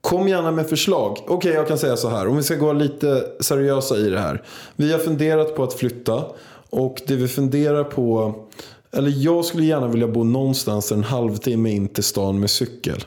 Kom 0.00 0.28
gärna 0.28 0.50
med 0.50 0.68
förslag. 0.68 1.18
Okej, 1.26 1.52
jag 1.52 1.68
kan 1.68 1.78
säga 1.78 1.96
så 1.96 2.08
här. 2.08 2.28
Om 2.28 2.36
vi 2.36 2.42
ska 2.42 2.54
gå 2.54 2.72
lite 2.72 3.24
seriösa 3.40 3.96
i 3.96 4.08
det 4.10 4.20
här. 4.20 4.42
Vi 4.76 4.92
har 4.92 4.98
funderat 4.98 5.56
på 5.56 5.62
att 5.64 5.74
flytta. 5.74 6.24
Och 6.70 7.02
det 7.06 7.16
vi 7.16 7.28
funderar 7.28 7.84
på... 7.84 8.34
Eller 8.96 9.12
jag 9.16 9.44
skulle 9.44 9.64
gärna 9.64 9.88
vilja 9.88 10.08
bo 10.08 10.24
någonstans 10.24 10.92
en 10.92 11.04
halvtimme 11.04 11.70
in 11.70 11.88
till 11.88 12.04
stan 12.04 12.40
med 12.40 12.50
cykel. 12.50 13.04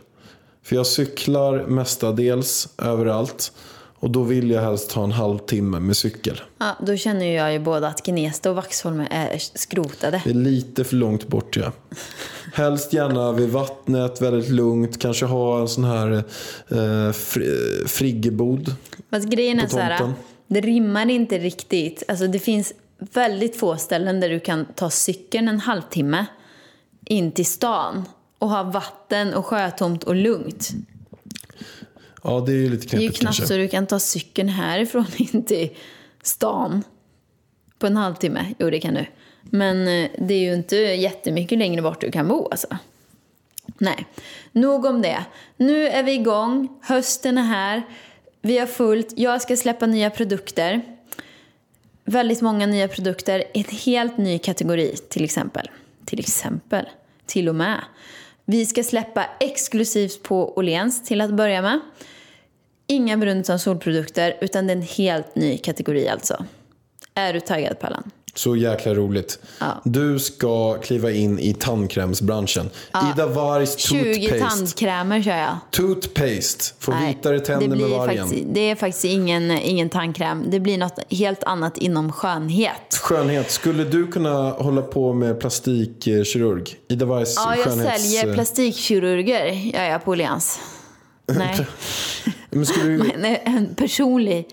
För 0.64 0.76
jag 0.76 0.88
cyklar 0.88 1.66
mestadels 1.68 2.70
överallt. 2.78 3.52
Och 4.00 4.10
då 4.10 4.24
vill 4.24 4.52
jag 4.52 4.62
helst 4.62 4.92
ha 4.92 5.04
en 5.04 5.12
halvtimme 5.12 5.80
med 5.80 5.98
cykel. 5.98 6.42
Ja, 6.58 6.78
då 6.86 6.96
känner 6.96 7.26
jag 7.26 7.54
ju 7.54 7.60
både 7.60 7.88
att 7.88 8.06
Gnesta 8.06 8.50
och 8.50 8.56
Vaxholm 8.56 9.04
är 9.12 9.38
skrotade. 9.38 10.22
Det 10.24 10.30
är 10.30 10.34
lite 10.34 10.84
för 10.84 10.96
långt 10.96 11.28
bort 11.28 11.58
ja. 11.58 11.72
Helst 12.54 12.94
gärna 12.94 13.32
vid 13.32 13.50
vattnet, 13.50 14.22
väldigt 14.22 14.50
lugnt. 14.50 15.00
Kanske 15.00 15.26
ha 15.26 15.62
en 15.62 15.68
sån 15.68 15.84
här 15.84 16.24
eh, 16.68 17.12
fri, 17.12 17.84
friggebod. 17.88 18.76
Fast 19.10 19.28
grejen 19.28 19.60
är 19.60 19.68
så 19.68 19.80
här, 19.80 20.14
det 20.48 20.62
rimmar 20.62 21.10
inte 21.10 21.38
riktigt. 21.38 22.04
Alltså 22.08 22.28
det 22.28 22.40
finns 22.40 22.74
väldigt 22.98 23.56
få 23.56 23.78
ställen 23.78 24.20
där 24.20 24.30
du 24.30 24.40
kan 24.40 24.66
ta 24.66 24.90
cykeln 24.90 25.48
en 25.48 25.60
halvtimme 25.60 26.26
in 27.06 27.32
till 27.32 27.46
stan 27.46 28.06
och 28.40 28.50
ha 28.50 28.64
vatten 28.64 29.34
och 29.34 29.46
sjötomt 29.46 30.04
och 30.04 30.16
lugnt. 30.16 30.70
Ja, 32.24 32.40
det 32.40 32.52
är 32.52 32.56
ju 32.56 32.70
lite 32.70 32.88
Det 32.88 32.98
är 32.98 33.02
ju 33.02 33.08
knepigt 33.08 33.20
knappt 33.20 33.38
kanske. 33.38 33.54
så 33.54 33.58
du 33.58 33.68
kan 33.68 33.88
ta 33.88 34.00
cykeln 34.00 34.50
härifrån 34.50 35.06
in 35.18 35.46
till 35.46 35.70
stan 36.22 36.84
på 37.80 37.88
en 37.88 37.98
halvtimme. 37.98 38.54
Jo, 38.60 38.70
det 38.70 38.80
kan 38.80 38.94
du. 38.94 39.06
Men 39.42 39.88
eh, 39.88 40.10
det 40.18 40.34
är 40.34 40.40
ju 40.40 40.54
inte 40.54 40.76
jättemycket 40.76 41.58
längre 41.58 41.82
bort 41.82 42.02
du 42.02 42.12
kan 42.12 42.28
bo 42.28 42.48
alltså. 42.52 42.68
Nej, 43.78 44.06
nog 44.52 44.86
om 44.86 45.02
det. 45.02 45.26
Nu 45.58 45.88
är 45.88 46.04
vi 46.04 46.14
igång. 46.14 46.80
Hösten 46.82 47.38
är 47.38 47.44
här. 47.44 47.84
Vi 48.42 48.58
har 48.58 48.68
fullt. 48.68 49.14
Jag 49.16 49.42
ska 49.42 49.58
släppa 49.58 49.86
nya 49.86 50.10
produkter. 50.10 50.97
Väldigt 52.10 52.42
många 52.42 52.66
nya 52.66 52.88
produkter. 52.88 53.44
En 53.54 53.64
helt 53.64 54.18
ny 54.18 54.40
kategori 54.40 54.96
till 55.10 55.24
exempel. 55.24 55.70
Till 56.06 56.20
exempel. 56.20 56.86
Till 57.26 57.50
och 57.50 57.56
med. 57.56 57.84
Vi 58.46 58.66
ska 58.66 58.84
släppa 58.84 59.26
exklusivt 59.40 60.24
på 60.24 60.58
Åhléns 60.58 61.04
till 61.04 61.22
att 61.22 61.34
börja 61.34 61.62
med. 61.62 61.80
Inga 62.88 63.18
Brunnsson 63.18 63.60
solprodukter, 63.60 64.38
utan 64.42 64.68
det 64.68 64.74
är 64.74 64.76
en 64.76 64.82
helt 64.82 65.36
ny 65.36 65.58
kategori 65.58 66.08
alltså. 66.08 66.46
Är 67.14 67.34
du 67.34 67.40
taggad 67.40 67.80
Pallan? 67.80 68.12
Så 68.38 68.56
jäkla 68.56 68.94
roligt. 68.94 69.40
Ja. 69.60 69.82
Du 69.84 70.20
ska 70.20 70.74
kliva 70.74 71.12
in 71.12 71.40
i 71.40 71.54
tandkrämsbranschen. 71.54 72.70
Ida 73.14 73.28
Wargs 73.28 73.78
20 73.78 74.14
toothpaste. 74.30 74.50
tandkrämer 74.58 75.22
kör 75.22 75.38
jag. 75.38 75.58
Toothpaste. 75.72 76.64
Få 76.80 76.92
Nej, 76.92 77.16
vitare 77.16 77.40
tänder 77.40 77.68
med 77.78 77.90
vargen. 77.90 78.28
faktiskt, 78.28 78.46
Det 78.54 78.60
är 78.60 78.76
faktiskt 78.76 79.06
ingen, 79.06 79.52
ingen 79.52 79.90
tandkräm. 79.90 80.44
Det 80.48 80.60
blir 80.60 80.78
något 80.78 81.00
helt 81.10 81.44
annat 81.44 81.78
inom 81.78 82.12
skönhet. 82.12 83.00
Skönhet. 83.02 83.52
Skulle 83.52 83.84
du 83.84 84.08
kunna 84.08 84.50
hålla 84.52 84.82
på 84.82 85.14
med 85.14 85.40
plastikkirurg? 85.40 86.76
Ida 86.88 87.06
Wargs 87.06 87.36
Ja, 87.36 87.56
jag 87.56 87.66
skönhets... 87.66 88.04
säljer 88.04 88.34
plastikkirurger 88.34 89.72
jag 89.90 90.06
på 90.06 90.12
Åhléns. 90.12 90.60
Nej, 91.28 91.68
Men 92.50 92.66
skulle 92.66 92.86
du... 92.86 93.12
Nej, 93.18 93.42
en 93.46 93.76
personlig 93.76 94.48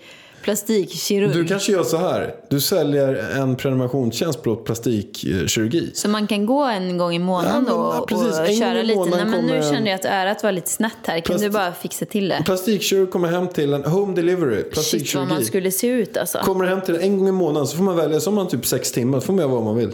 plastikkirurg. 0.45 1.33
du 1.33 1.45
kanske 1.45 1.71
gör 1.71 1.83
så 1.83 1.97
här. 1.97 2.35
Du 2.49 2.61
säljer 2.61 3.13
en 3.39 3.55
prenumerationstjänst 3.55 4.43
på 4.43 4.55
plastikkirurgi. 4.55 5.91
Så 5.93 6.09
man 6.09 6.27
kan 6.27 6.45
gå 6.45 6.63
en 6.63 6.97
gång 6.97 7.15
i 7.15 7.19
månaden 7.19 7.65
Ja, 7.67 7.77
men, 7.93 8.01
och, 8.01 8.07
precis. 8.07 8.39
och 8.39 8.47
köra 8.47 8.81
lite. 8.83 8.99
Nej, 8.99 9.09
men 9.25 9.31
nu 9.45 9.47
kommer- 9.49 9.73
kände 9.73 9.89
jag 9.89 9.99
att 9.99 10.05
örat 10.05 10.43
var 10.43 10.51
lite 10.51 10.69
snett 10.69 10.91
här. 11.05 11.19
Kan 11.19 11.23
Plast- 11.35 11.43
du 11.43 11.49
bara 11.49 11.73
fixa 11.73 12.05
till 12.05 12.29
det? 12.29 12.41
Plastikkirurg 12.45 13.11
kommer 13.11 13.27
hem 13.27 13.47
till 13.47 13.73
en 13.73 13.83
home 13.83 14.15
delivery. 14.15 14.63
Shit 14.73 15.15
vad 15.15 15.27
man 15.27 15.45
skulle 15.45 15.71
se 15.71 15.87
ut 15.87 16.17
alltså. 16.17 16.37
Kommer 16.37 16.65
hem 16.65 16.81
till 16.81 16.95
en, 16.95 17.17
gång 17.17 17.27
i 17.27 17.31
månaden 17.31 17.67
så 17.67 17.77
får 17.77 17.83
man 17.83 17.95
välja. 17.95 18.19
Så 18.19 18.29
har 18.29 18.35
man 18.35 18.47
typ 18.47 18.65
sex 18.65 18.91
timmar. 18.91 19.19
Så 19.19 19.25
får 19.25 19.33
man 19.33 19.41
göra 19.41 19.51
vad 19.53 19.63
man 19.63 19.75
vill. 19.75 19.91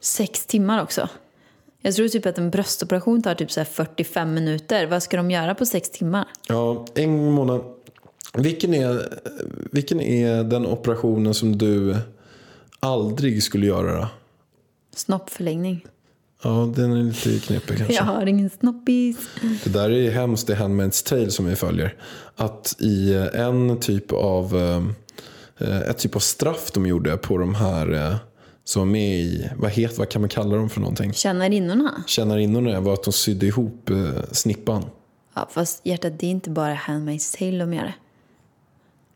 Sex 0.00 0.46
timmar 0.46 0.82
också. 0.82 1.08
Jag 1.84 1.94
tror 1.94 2.08
typ 2.08 2.26
att 2.26 2.38
en 2.38 2.50
bröstoperation 2.50 3.22
tar 3.22 3.34
typ 3.34 3.50
så 3.50 3.60
här 3.60 3.64
45 3.64 4.34
minuter. 4.34 4.86
Vad 4.86 5.02
ska 5.02 5.16
de 5.16 5.30
göra 5.30 5.54
på 5.54 5.66
sex 5.66 5.90
timmar? 5.90 6.24
Ja, 6.48 6.86
en 6.94 7.16
gång 7.18 7.26
i 7.26 7.30
månaden. 7.30 7.62
Vilken 8.38 8.74
är, 8.74 9.18
vilken 9.72 10.00
är 10.00 10.44
den 10.44 10.66
operationen 10.66 11.34
som 11.34 11.58
du 11.58 11.96
aldrig 12.80 13.42
skulle 13.42 13.66
göra 13.66 14.00
då? 14.00 14.08
Snoppförlängning. 14.96 15.86
Ja, 16.42 16.72
den 16.76 16.92
är 16.92 17.02
lite 17.02 17.46
knepig 17.46 17.76
kanske. 17.76 17.94
Jag 17.94 18.02
har 18.02 18.26
ingen 18.26 18.50
snoppis. 18.50 19.16
Det 19.64 19.70
där 19.70 19.90
är 19.90 20.10
hemskt 20.10 20.50
i 20.50 20.54
Handmaid's 20.54 21.08
Tale 21.08 21.30
som 21.30 21.46
vi 21.46 21.56
följer. 21.56 21.94
Att 22.36 22.76
i 22.78 23.14
en 23.34 23.80
typ 23.80 24.12
av 24.12 24.56
eh, 25.58 25.80
ett 25.80 25.98
typ 25.98 26.16
av 26.16 26.20
straff 26.20 26.70
de 26.74 26.86
gjorde 26.86 27.16
på 27.16 27.38
de 27.38 27.54
här 27.54 27.92
eh, 27.92 28.16
som 28.64 28.80
var 28.80 28.86
med 28.86 29.14
i, 29.20 29.50
vad 29.56 29.70
heter, 29.70 29.98
vad 29.98 30.08
kan 30.08 30.22
man 30.22 30.28
kalla 30.28 30.56
dem 30.56 30.70
för 30.70 30.80
någonting? 30.80 31.12
Tjänarinnorna. 31.12 32.04
Tjänarinnorna 32.06 32.80
var 32.80 32.92
att 32.92 33.04
de 33.04 33.12
sydde 33.12 33.46
ihop 33.46 33.90
eh, 33.90 34.22
snippan. 34.32 34.84
Ja, 35.34 35.48
fast 35.50 35.86
hjärtat, 35.86 36.18
det 36.18 36.26
är 36.26 36.30
inte 36.30 36.50
bara 36.50 36.74
Handmaid's 36.74 37.38
Tale 37.38 37.58
de 37.58 37.74
gör 37.74 37.82
det. 37.82 37.94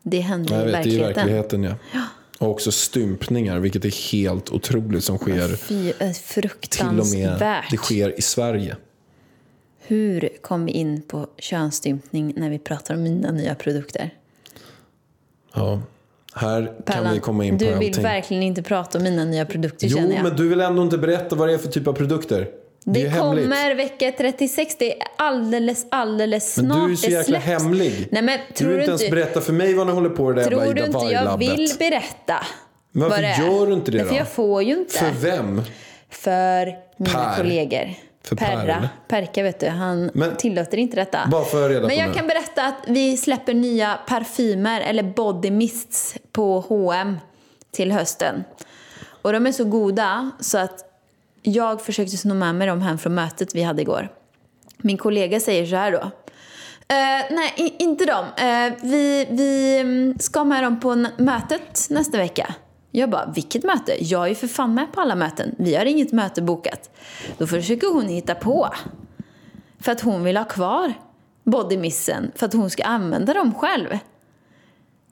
Det 0.08 0.20
händer 0.20 0.62
i 0.68 0.72
vet, 0.72 0.72
det 0.72 0.78
är 0.90 0.92
i 0.92 0.98
verkligheten. 0.98 1.14
verkligheten 1.14 1.62
ja. 1.62 2.00
Och 2.38 2.50
också 2.50 2.72
stympningar, 2.72 3.58
vilket 3.58 3.84
är 3.84 4.12
helt 4.12 4.50
otroligt 4.50 5.04
som 5.04 5.18
sker 5.18 5.56
Fy, 5.56 5.88
eh, 5.88 5.92
till 5.94 6.04
och 6.04 6.06
med, 6.06 6.14
fruktansvärt. 6.20 7.70
det 7.70 7.76
sker 7.76 8.18
i 8.18 8.22
Sverige. 8.22 8.76
Hur 9.78 10.28
kom 10.42 10.64
vi 10.64 10.72
in 10.72 11.02
på 11.02 11.26
könsstympning 11.38 12.32
när 12.36 12.50
vi 12.50 12.58
pratar 12.58 12.94
om 12.94 13.02
mina 13.02 13.30
nya 13.32 13.54
produkter? 13.54 14.10
Ja. 15.54 15.82
Här 16.34 16.66
kan 16.66 16.82
Pallan, 16.84 17.14
vi 17.14 17.20
komma 17.20 17.44
in 17.44 17.58
på 17.58 17.64
du 17.64 17.70
vill 17.78 17.88
allting. 17.88 18.02
verkligen 18.02 18.42
inte 18.42 18.62
prata 18.62 18.98
om 18.98 19.04
mina 19.04 19.24
nya 19.24 19.46
produkter 19.46 19.86
Jo, 19.86 19.96
känner 19.96 20.14
jag. 20.14 20.22
men 20.22 20.36
du 20.36 20.48
vill 20.48 20.60
ändå 20.60 20.82
inte 20.82 20.98
berätta 20.98 21.36
vad 21.36 21.48
det 21.48 21.54
är 21.54 21.58
för 21.58 21.68
typ 21.70 21.86
av 21.86 21.92
produkter. 21.92 22.48
Det, 22.88 22.92
det 22.92 22.98
ju 23.00 23.08
hemligt. 23.08 23.44
kommer 23.44 23.74
vecka 23.74 24.12
36. 24.18 24.76
Det 24.78 24.92
är 24.92 25.08
alldeles, 25.16 25.86
alldeles 25.90 26.56
Men 26.56 26.66
snart. 26.66 26.86
du 26.86 26.92
är 26.92 26.96
så 26.96 27.10
jäkla 27.10 27.38
hemlig. 27.38 28.08
Nej, 28.10 28.22
men 28.22 28.38
du 28.48 28.54
tror 28.54 28.68
vill 28.68 28.76
du 28.76 28.92
inte 28.92 29.04
ens 29.04 29.10
berätta 29.14 29.40
för 29.40 29.52
mig 29.52 29.74
vad 29.74 29.86
ni 29.86 29.92
håller 29.92 30.08
på 30.10 30.30
i 30.30 30.34
det 30.34 30.40
där 30.40 30.48
tror 30.50 30.62
jävla 30.64 30.74
du 30.74 30.86
inte 30.86 31.06
jag 31.14 31.38
vill 31.38 31.70
berätta 31.78 32.46
Men 32.92 33.08
varför 33.08 33.22
det 33.22 33.28
är? 33.28 33.42
gör 33.46 33.66
du 33.66 33.72
inte 33.72 33.90
det 33.90 34.02
då? 34.10 34.14
jag 34.16 34.28
får 34.28 34.62
ju 34.62 34.72
inte. 34.78 34.98
För 34.98 35.10
vem? 35.10 35.62
För 36.10 36.66
mina 36.96 37.12
Per. 37.24 37.36
kollegor. 37.36 37.94
För 38.24 38.36
Per, 38.36 38.46
Perra. 38.56 38.88
Perka 39.08 39.42
vet 39.42 39.60
du, 39.60 39.66
han 39.68 40.10
Men- 40.14 40.36
tillåter 40.36 40.78
inte 40.78 40.96
detta. 40.96 41.18
Bara 41.30 41.44
för 41.44 41.64
att 41.64 41.70
reda 41.70 41.86
Men 41.86 41.96
jag 41.96 42.08
nu. 42.08 42.14
kan 42.14 42.26
berätta 42.26 42.62
att 42.64 42.76
vi 42.86 43.16
släpper 43.16 43.54
nya 43.54 43.98
parfymer 44.08 44.80
eller 44.80 45.02
body 45.02 45.50
mists 45.50 46.16
på 46.32 46.60
H&M 46.68 47.16
till 47.72 47.92
hösten. 47.92 48.44
Och 49.22 49.32
de 49.32 49.46
är 49.46 49.52
så 49.52 49.64
goda 49.64 50.30
så 50.40 50.58
att 50.58 50.82
jag 51.46 51.82
försökte 51.82 52.16
sno 52.16 52.34
med 52.34 52.54
mig 52.54 52.66
dem 52.66 52.82
hem 52.82 52.98
från 52.98 53.14
mötet 53.14 53.54
vi 53.54 53.62
hade 53.62 53.82
igår. 53.82 54.08
Min 54.76 54.96
kollega 54.96 55.40
säger 55.40 55.66
så 55.66 55.76
här 55.76 55.92
då. 55.92 55.98
Eh, 56.88 57.36
nej, 57.36 57.76
inte 57.78 58.04
dem. 58.04 58.24
Eh, 58.36 58.72
vi, 58.82 59.26
vi 59.30 59.80
mm, 59.80 60.18
ska 60.18 60.44
med 60.44 60.62
dem 60.62 60.80
på 60.80 61.06
mötet 61.18 61.86
nästa 61.90 62.18
vecka. 62.18 62.54
Jag 62.90 63.10
bara, 63.10 63.32
vilket 63.34 63.64
möte? 63.64 64.04
Jag 64.04 64.24
är 64.24 64.28
ju 64.28 64.34
för 64.34 64.46
fan 64.46 64.74
med 64.74 64.92
på 64.92 65.00
alla 65.00 65.14
möten. 65.14 65.54
Vi 65.58 65.74
har 65.74 65.84
inget 65.84 66.12
möte 66.12 66.42
bokat. 66.42 66.90
Då 67.38 67.46
försöker 67.46 67.92
hon 67.92 68.08
hitta 68.08 68.34
på. 68.34 68.68
För 69.80 69.92
att 69.92 70.00
hon 70.00 70.24
vill 70.24 70.36
ha 70.36 70.44
kvar 70.44 70.92
bodymissen. 71.44 72.32
För 72.34 72.46
att 72.46 72.52
hon 72.52 72.70
ska 72.70 72.84
använda 72.84 73.34
dem 73.34 73.54
själv. 73.54 73.98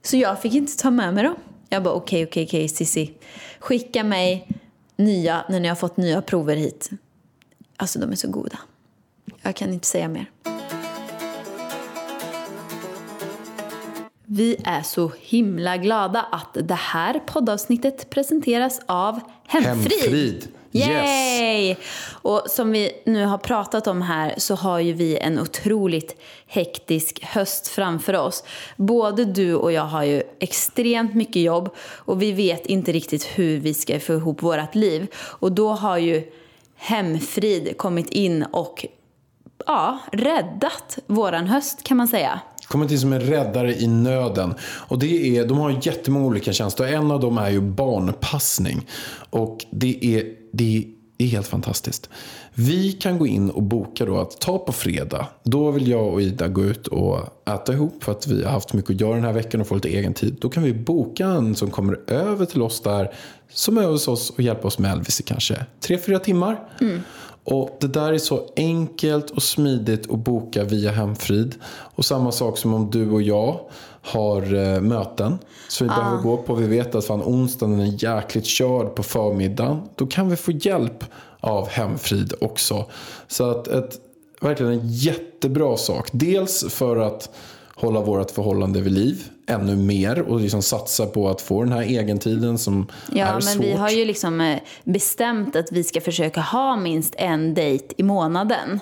Så 0.02 0.16
jag 0.16 0.42
fick 0.42 0.54
inte 0.54 0.76
ta 0.76 0.90
med 0.90 1.14
mig 1.14 1.24
dem. 1.24 1.36
Jag 1.68 1.82
bara, 1.82 1.94
okej, 1.94 2.24
okej, 2.24 2.44
okej, 2.44 2.68
Cissi. 2.68 3.14
Skicka 3.58 4.04
mig 4.04 4.48
nya 4.96 5.44
när 5.48 5.60
ni 5.60 5.68
har 5.68 5.76
fått 5.76 5.96
nya 5.96 6.22
prover 6.22 6.56
hit. 6.56 6.90
Alltså, 7.76 7.98
de 7.98 8.12
är 8.12 8.16
så 8.16 8.28
goda. 8.28 8.58
Jag 9.42 9.56
kan 9.56 9.72
inte 9.72 9.86
säga 9.86 10.08
mer. 10.08 10.30
Vi 14.26 14.56
är 14.64 14.82
så 14.82 15.12
himla 15.20 15.76
glada 15.76 16.22
att 16.32 16.56
det 16.68 16.74
här 16.74 17.20
poddavsnittet 17.26 18.10
presenteras 18.10 18.80
av 18.86 19.20
Hemfrid. 19.46 19.92
Hemfrid. 20.02 20.48
Yes. 20.74 20.88
Yay! 20.88 21.76
Och 22.22 22.42
som 22.46 22.70
vi 22.70 22.90
nu 23.06 23.24
har 23.24 23.38
pratat 23.38 23.86
om 23.86 24.02
här 24.02 24.34
så 24.38 24.54
har 24.54 24.78
ju 24.78 24.92
vi 24.92 25.18
en 25.18 25.38
otroligt 25.38 26.16
hektisk 26.46 27.24
höst 27.24 27.68
framför 27.68 28.16
oss. 28.16 28.44
Både 28.76 29.24
du 29.24 29.54
och 29.54 29.72
jag 29.72 29.84
har 29.84 30.04
ju 30.04 30.22
extremt 30.40 31.14
mycket 31.14 31.42
jobb 31.42 31.74
och 31.78 32.22
vi 32.22 32.32
vet 32.32 32.66
inte 32.66 32.92
riktigt 32.92 33.24
hur 33.24 33.58
vi 33.58 33.74
ska 33.74 34.00
få 34.00 34.12
ihop 34.12 34.42
vårt 34.42 34.74
liv. 34.74 35.06
Och 35.16 35.52
då 35.52 35.72
har 35.72 35.98
ju 35.98 36.22
Hemfrid 36.76 37.78
kommit 37.78 38.10
in 38.10 38.42
och 38.42 38.86
ja, 39.66 39.98
räddat 40.12 40.98
våran 41.06 41.46
höst 41.46 41.82
kan 41.82 41.96
man 41.96 42.08
säga. 42.08 42.40
Kommit 42.66 42.90
in 42.90 42.98
som 42.98 43.12
en 43.12 43.20
räddare 43.20 43.74
i 43.74 43.86
nöden. 43.86 44.54
Och 44.62 44.98
det 44.98 45.38
är, 45.38 45.46
de 45.46 45.58
har 45.58 45.80
jättemånga 45.82 46.26
olika 46.26 46.52
tjänster. 46.52 46.84
En 46.84 47.10
av 47.10 47.20
dem 47.20 47.38
är 47.38 47.50
ju 47.50 47.60
barnpassning. 47.60 48.86
Och 49.30 49.64
det 49.70 50.04
är, 50.04 50.43
det 50.56 50.86
är 51.18 51.26
helt 51.26 51.46
fantastiskt. 51.46 52.10
Vi 52.54 52.92
kan 52.92 53.18
gå 53.18 53.26
in 53.26 53.50
och 53.50 53.62
boka 53.62 54.04
då 54.04 54.16
att 54.16 54.40
ta 54.40 54.58
på 54.58 54.72
fredag. 54.72 55.26
Då 55.42 55.70
vill 55.70 55.88
jag 55.88 56.12
och 56.12 56.22
Ida 56.22 56.48
gå 56.48 56.64
ut 56.64 56.86
och 56.86 57.18
äta 57.48 57.72
ihop 57.72 58.04
för 58.04 58.12
att 58.12 58.26
vi 58.26 58.44
har 58.44 58.50
haft 58.50 58.72
mycket 58.72 58.90
att 58.90 59.00
göra 59.00 59.14
den 59.14 59.24
här 59.24 59.32
veckan 59.32 59.60
och 59.60 59.66
få 59.66 59.74
lite 59.74 59.88
egen 59.88 60.14
tid. 60.14 60.36
Då 60.40 60.48
kan 60.48 60.62
vi 60.62 60.74
boka 60.74 61.26
en 61.26 61.54
som 61.54 61.70
kommer 61.70 62.00
över 62.06 62.46
till 62.46 62.62
oss 62.62 62.80
där. 62.80 63.14
Som 63.52 63.78
är 63.78 63.86
hos 63.86 64.08
oss 64.08 64.30
och 64.30 64.40
hjälper 64.40 64.66
oss 64.66 64.78
med 64.78 64.92
Elvis 64.92 65.20
i 65.20 65.22
kanske 65.22 65.66
3-4 65.80 66.18
timmar. 66.18 66.68
Och 67.44 67.76
det 67.80 67.86
där 67.86 68.12
är 68.12 68.18
så 68.18 68.48
enkelt 68.56 69.30
och 69.30 69.42
smidigt 69.42 70.10
att 70.10 70.18
boka 70.18 70.64
via 70.64 70.90
Hemfrid. 70.90 71.54
Och 71.64 72.04
samma 72.04 72.32
sak 72.32 72.58
som 72.58 72.74
om 72.74 72.90
du 72.90 73.10
och 73.10 73.22
jag 73.22 73.60
har 74.04 74.54
eh, 74.54 74.80
möten. 74.80 75.38
Så 75.68 75.84
vi 75.84 75.88
behöver 75.88 76.22
gå 76.22 76.36
på. 76.36 76.54
Vi 76.54 76.66
vet 76.66 76.94
att 76.94 77.04
fan 77.04 77.22
onsdagen 77.22 77.80
är 77.80 78.04
jäkligt 78.04 78.46
körd 78.46 78.94
på 78.94 79.02
förmiddagen. 79.02 79.82
Då 79.94 80.06
kan 80.06 80.30
vi 80.30 80.36
få 80.36 80.50
hjälp 80.52 81.04
av 81.40 81.68
Hemfrid 81.68 82.34
också. 82.40 82.86
Så 83.28 83.50
att 83.50 83.68
ett, 83.68 83.98
verkligen 84.40 84.72
en 84.72 84.88
jättebra 84.88 85.76
sak. 85.76 86.08
Dels 86.12 86.64
för 86.74 86.96
att 86.96 87.30
hålla 87.74 88.00
vårt 88.00 88.30
förhållande 88.30 88.80
vid 88.80 88.92
liv 88.92 89.24
ännu 89.46 89.76
mer 89.76 90.20
och 90.20 90.40
liksom 90.40 90.62
satsa 90.62 91.06
på 91.06 91.28
att 91.28 91.40
få 91.40 91.62
den 91.62 91.72
här 91.72 91.82
egentiden 91.82 92.58
som 92.58 92.86
Ja, 93.12 93.26
är 93.26 93.32
men 93.32 93.42
svårt. 93.42 93.64
vi 93.64 93.72
har 93.72 93.90
ju 93.90 94.04
liksom 94.04 94.40
eh, 94.40 94.58
bestämt 94.84 95.56
att 95.56 95.72
vi 95.72 95.84
ska 95.84 96.00
försöka 96.00 96.40
ha 96.40 96.76
minst 96.76 97.14
en 97.18 97.54
dejt 97.54 97.94
i 97.96 98.02
månaden 98.02 98.80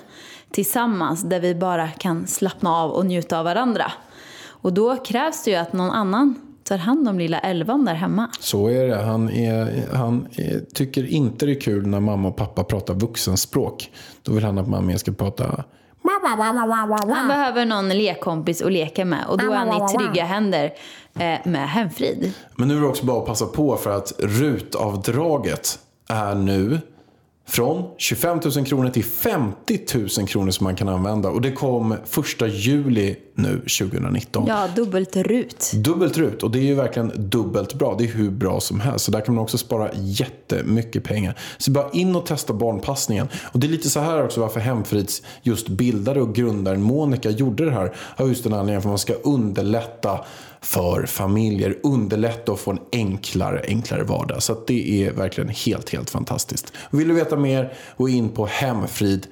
tillsammans 0.51 1.23
där 1.23 1.39
vi 1.39 1.55
bara 1.55 1.87
kan 1.87 2.27
slappna 2.27 2.75
av 2.75 2.91
och 2.91 3.05
njuta 3.05 3.39
av 3.39 3.45
varandra. 3.45 3.91
Och 4.63 4.73
då 4.73 4.95
krävs 4.95 5.43
det 5.43 5.51
ju 5.51 5.57
att 5.57 5.73
någon 5.73 5.91
annan 5.91 6.35
tar 6.63 6.77
hand 6.77 7.09
om 7.09 7.19
lilla 7.19 7.39
Elvan 7.39 7.85
där 7.85 7.93
hemma. 7.93 8.29
Så 8.39 8.67
är 8.67 8.87
det. 8.87 8.95
Han, 8.95 9.29
är, 9.29 9.87
han 9.95 10.27
är, 10.31 10.59
tycker 10.73 11.05
inte 11.05 11.45
det 11.45 11.51
är 11.51 11.61
kul 11.61 11.87
när 11.87 11.99
mamma 11.99 12.27
och 12.27 12.35
pappa 12.35 12.63
pratar 12.63 12.93
vuxenspråk. 12.93 13.91
Då 14.21 14.33
vill 14.33 14.43
han 14.43 14.57
att 14.57 14.67
mamma 14.67 14.97
ska 14.97 15.11
prata... 15.11 15.63
Han 17.13 17.27
behöver 17.27 17.65
någon 17.65 17.89
lekkompis 17.89 18.61
att 18.61 18.71
leka 18.71 19.05
med 19.05 19.25
och 19.29 19.37
då 19.37 19.51
är 19.51 19.55
han 19.55 19.67
i 19.67 19.97
trygga 19.97 20.25
händer 20.25 20.73
eh, 21.13 21.39
med 21.45 21.69
Hemfrid. 21.69 22.33
Men 22.55 22.67
nu 22.67 22.77
är 22.77 22.81
det 22.81 22.87
också 22.87 23.05
bara 23.05 23.19
att 23.19 23.25
passa 23.25 23.45
på 23.45 23.75
för 23.75 23.97
att 23.97 24.13
rutavdraget 24.19 25.79
är 26.09 26.35
nu 26.35 26.79
från 27.47 27.83
25 27.97 28.39
000 28.55 28.65
kronor 28.65 28.89
till 28.89 29.03
50 29.03 29.79
000 30.17 30.27
kronor 30.27 30.51
som 30.51 30.63
man 30.63 30.75
kan 30.75 30.89
använda. 30.89 31.29
Och 31.29 31.41
det 31.41 31.51
kom 31.51 31.95
första 32.05 32.47
juli 32.47 33.15
nu 33.35 33.57
2019. 33.57 34.45
Ja, 34.47 34.67
dubbelt 34.75 35.15
rut. 35.15 35.71
Dubbelt 35.73 36.17
RUT 36.17 36.43
och 36.43 36.51
det 36.51 36.59
är 36.59 36.63
ju 36.63 36.75
verkligen 36.75 37.11
dubbelt 37.15 37.73
bra. 37.73 37.95
Det 37.97 38.03
är 38.03 38.07
hur 38.07 38.31
bra 38.31 38.59
som 38.59 38.79
helst. 38.79 39.05
Så 39.05 39.11
där 39.11 39.21
kan 39.21 39.35
man 39.35 39.43
också 39.43 39.57
spara 39.57 39.89
jättemycket 39.93 41.03
pengar. 41.03 41.39
Så 41.57 41.71
bara 41.71 41.89
in 41.91 42.15
och 42.15 42.25
testa 42.25 42.53
barnpassningen. 42.53 43.27
Och 43.43 43.59
det 43.59 43.67
är 43.67 43.69
lite 43.69 43.89
så 43.89 43.99
här 43.99 44.25
också 44.25 44.41
varför 44.41 44.59
Hemfrids 44.59 45.21
just 45.41 45.67
bildare 45.67 46.21
och 46.21 46.35
grundaren 46.35 46.81
Monica 46.81 47.29
gjorde 47.29 47.65
det 47.65 47.71
här. 47.71 47.93
Har 47.95 48.27
just 48.27 48.43
den 48.43 48.53
anledningen 48.53 48.81
för 48.81 48.89
att 48.89 48.91
man 48.91 48.97
ska 48.97 49.13
underlätta 49.13 50.19
för 50.63 51.05
familjer. 51.05 51.77
Underlätta 51.83 52.51
och 52.51 52.59
få 52.59 52.71
en 52.71 52.79
enklare, 52.91 53.61
enklare 53.67 54.03
vardag. 54.03 54.43
Så 54.43 54.53
att 54.53 54.67
det 54.67 55.05
är 55.05 55.11
verkligen 55.11 55.49
helt, 55.49 55.89
helt 55.89 56.09
fantastiskt. 56.09 56.73
Vill 56.91 57.07
du 57.07 57.13
veta 57.13 57.37
mer, 57.37 57.73
gå 57.97 58.09
in 58.09 58.29
på 58.29 58.45
hemfrid.se. 58.45 59.27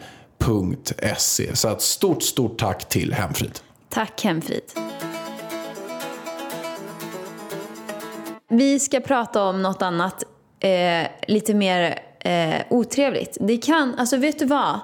Så 1.55 1.69
ett 1.69 1.81
stort, 1.81 2.23
stort 2.23 2.59
tack 2.59 2.89
till 2.89 3.13
Hemfrid. 3.13 3.59
Tack 3.89 4.23
Hemfrid. 4.23 4.61
Vi 8.50 8.79
ska 8.79 9.00
prata 9.00 9.43
om 9.43 9.61
något 9.61 9.81
annat 9.81 10.23
eh, 10.59 11.07
lite 11.27 11.53
mer 11.53 12.00
eh, 12.19 12.61
otrevligt. 12.69 13.38
Det 13.39 13.57
kan, 13.57 13.95
alltså 13.95 14.17
vet 14.17 14.39
du 14.39 14.45
vad? 14.45 14.79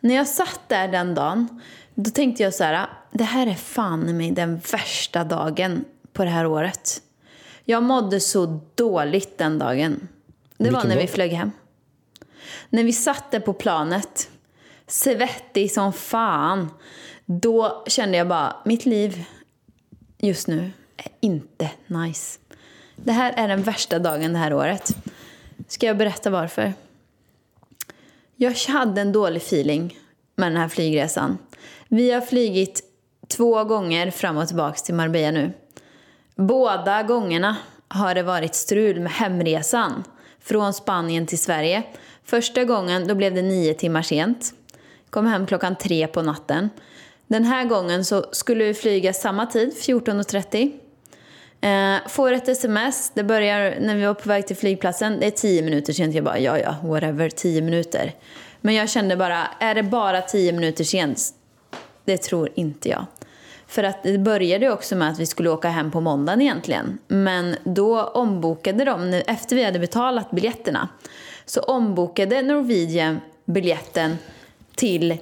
När 0.00 0.14
jag 0.14 0.26
satt 0.26 0.60
där 0.68 0.88
den 0.88 1.14
dagen, 1.14 1.60
då 2.02 2.10
tänkte 2.10 2.42
jag 2.42 2.54
så 2.54 2.64
här, 2.64 2.86
det 3.10 3.24
här 3.24 3.46
är 3.46 3.54
fan 3.54 4.16
mig 4.16 4.30
den 4.30 4.60
värsta 4.72 5.24
dagen 5.24 5.84
på 6.12 6.24
det 6.24 6.30
här 6.30 6.46
året. 6.46 7.02
Jag 7.64 7.82
mådde 7.82 8.20
så 8.20 8.60
dåligt 8.74 9.38
den 9.38 9.58
dagen. 9.58 10.08
Det 10.56 10.64
var 10.64 10.70
Vilken 10.70 10.88
när 10.88 10.96
vi 10.96 11.06
flög 11.06 11.30
hem. 11.30 11.50
När 12.70 12.84
vi 12.84 12.92
satt 12.92 13.30
där 13.30 13.40
på 13.40 13.52
planet, 13.52 14.30
svettig 14.86 15.72
som 15.72 15.92
fan, 15.92 16.70
då 17.26 17.84
kände 17.86 18.18
jag 18.18 18.28
bara, 18.28 18.56
mitt 18.64 18.86
liv 18.86 19.24
just 20.18 20.46
nu 20.48 20.70
är 20.96 21.12
inte 21.20 21.70
nice. 21.86 22.38
Det 22.96 23.12
här 23.12 23.32
är 23.36 23.48
den 23.48 23.62
värsta 23.62 23.98
dagen 23.98 24.32
det 24.32 24.38
här 24.38 24.54
året. 24.54 24.96
Ska 25.68 25.86
jag 25.86 25.96
berätta 25.96 26.30
varför? 26.30 26.72
Jag 28.36 28.54
hade 28.54 29.00
en 29.00 29.12
dålig 29.12 29.42
feeling 29.42 29.98
med 30.38 30.52
den 30.52 30.60
här 30.60 30.68
flygresan. 30.68 31.38
Vi 31.88 32.10
har 32.10 32.20
flygit 32.20 32.82
två 33.28 33.64
gånger 33.64 34.10
fram 34.10 34.36
och 34.36 34.48
tillbaka 34.48 34.78
till 34.78 34.94
Marbella 34.94 35.30
nu. 35.30 35.52
Båda 36.34 37.02
gångerna 37.02 37.56
har 37.88 38.14
det 38.14 38.22
varit 38.22 38.54
strul 38.54 39.00
med 39.00 39.12
hemresan 39.12 40.04
från 40.40 40.74
Spanien 40.74 41.26
till 41.26 41.38
Sverige. 41.38 41.82
Första 42.24 42.64
gången 42.64 43.08
då 43.08 43.14
blev 43.14 43.34
det 43.34 43.42
nio 43.42 43.74
timmar 43.74 44.02
sent. 44.02 44.54
Kom 45.10 45.26
hem 45.26 45.46
klockan 45.46 45.76
tre 45.76 46.06
på 46.06 46.22
natten. 46.22 46.70
Den 47.26 47.44
här 47.44 47.64
gången 47.64 48.04
så 48.04 48.24
skulle 48.32 48.64
vi 48.64 48.74
flyga 48.74 49.12
samma 49.12 49.46
tid, 49.46 49.72
14.30. 49.72 50.72
Eh, 51.60 52.08
får 52.08 52.32
ett 52.32 52.48
sms, 52.48 53.12
det 53.14 53.24
börjar 53.24 53.76
när 53.80 53.96
vi 53.96 54.04
var 54.04 54.14
på 54.14 54.28
väg 54.28 54.46
till 54.46 54.56
flygplatsen. 54.56 55.20
Det 55.20 55.26
är 55.26 55.30
tio 55.30 55.62
minuter 55.62 55.92
sent. 55.92 56.14
Jag 56.14 56.24
bara, 56.24 56.38
ja 56.38 56.58
ja, 56.58 56.76
whatever, 56.82 57.30
tio 57.30 57.62
minuter. 57.62 58.14
Men 58.68 58.74
jag 58.74 58.88
kände 58.88 59.16
bara, 59.16 59.46
är 59.58 59.74
det 59.74 59.82
bara 59.82 60.22
tio 60.22 60.52
minuter 60.52 60.84
sent? 60.84 61.18
Det 62.04 62.16
tror 62.16 62.48
inte 62.54 62.88
jag. 62.88 63.06
För 63.66 63.84
att 63.84 64.02
det 64.02 64.18
började 64.18 64.70
också 64.70 64.96
med 64.96 65.10
att 65.10 65.18
vi 65.18 65.26
skulle 65.26 65.50
åka 65.50 65.68
hem 65.68 65.90
på 65.90 66.00
måndagen 66.00 66.40
egentligen. 66.40 66.98
Men 67.08 67.56
då 67.64 68.02
ombokade 68.02 68.84
de, 68.84 69.12
efter 69.26 69.56
vi 69.56 69.64
hade 69.64 69.78
betalat 69.78 70.30
biljetterna, 70.30 70.88
så 71.46 71.60
ombokade 71.60 72.42
Norwegian 72.42 73.20
biljetten 73.44 74.18
till 74.74 75.12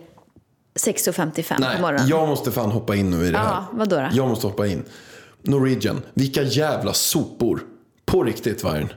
6.55 0.74 1.76
på 1.76 1.82
morgonen. 1.82 2.08
jag 2.08 2.28
måste 2.28 2.52
fan 2.52 2.70
hoppa 2.70 2.94
in 2.94 3.10
nu 3.10 3.26
i 3.26 3.30
det 3.30 3.38
här. 3.38 3.44
Ja, 3.44 3.66
vadå 3.72 3.96
då? 3.96 4.08
Jag 4.12 4.28
måste 4.28 4.46
hoppa 4.46 4.66
in. 4.66 4.84
Norwegian, 5.42 6.02
vilka 6.14 6.42
jävla 6.42 6.92
sopor. 6.92 7.60
På 8.06 8.22
riktigt, 8.22 8.64
Vargen. 8.64 8.92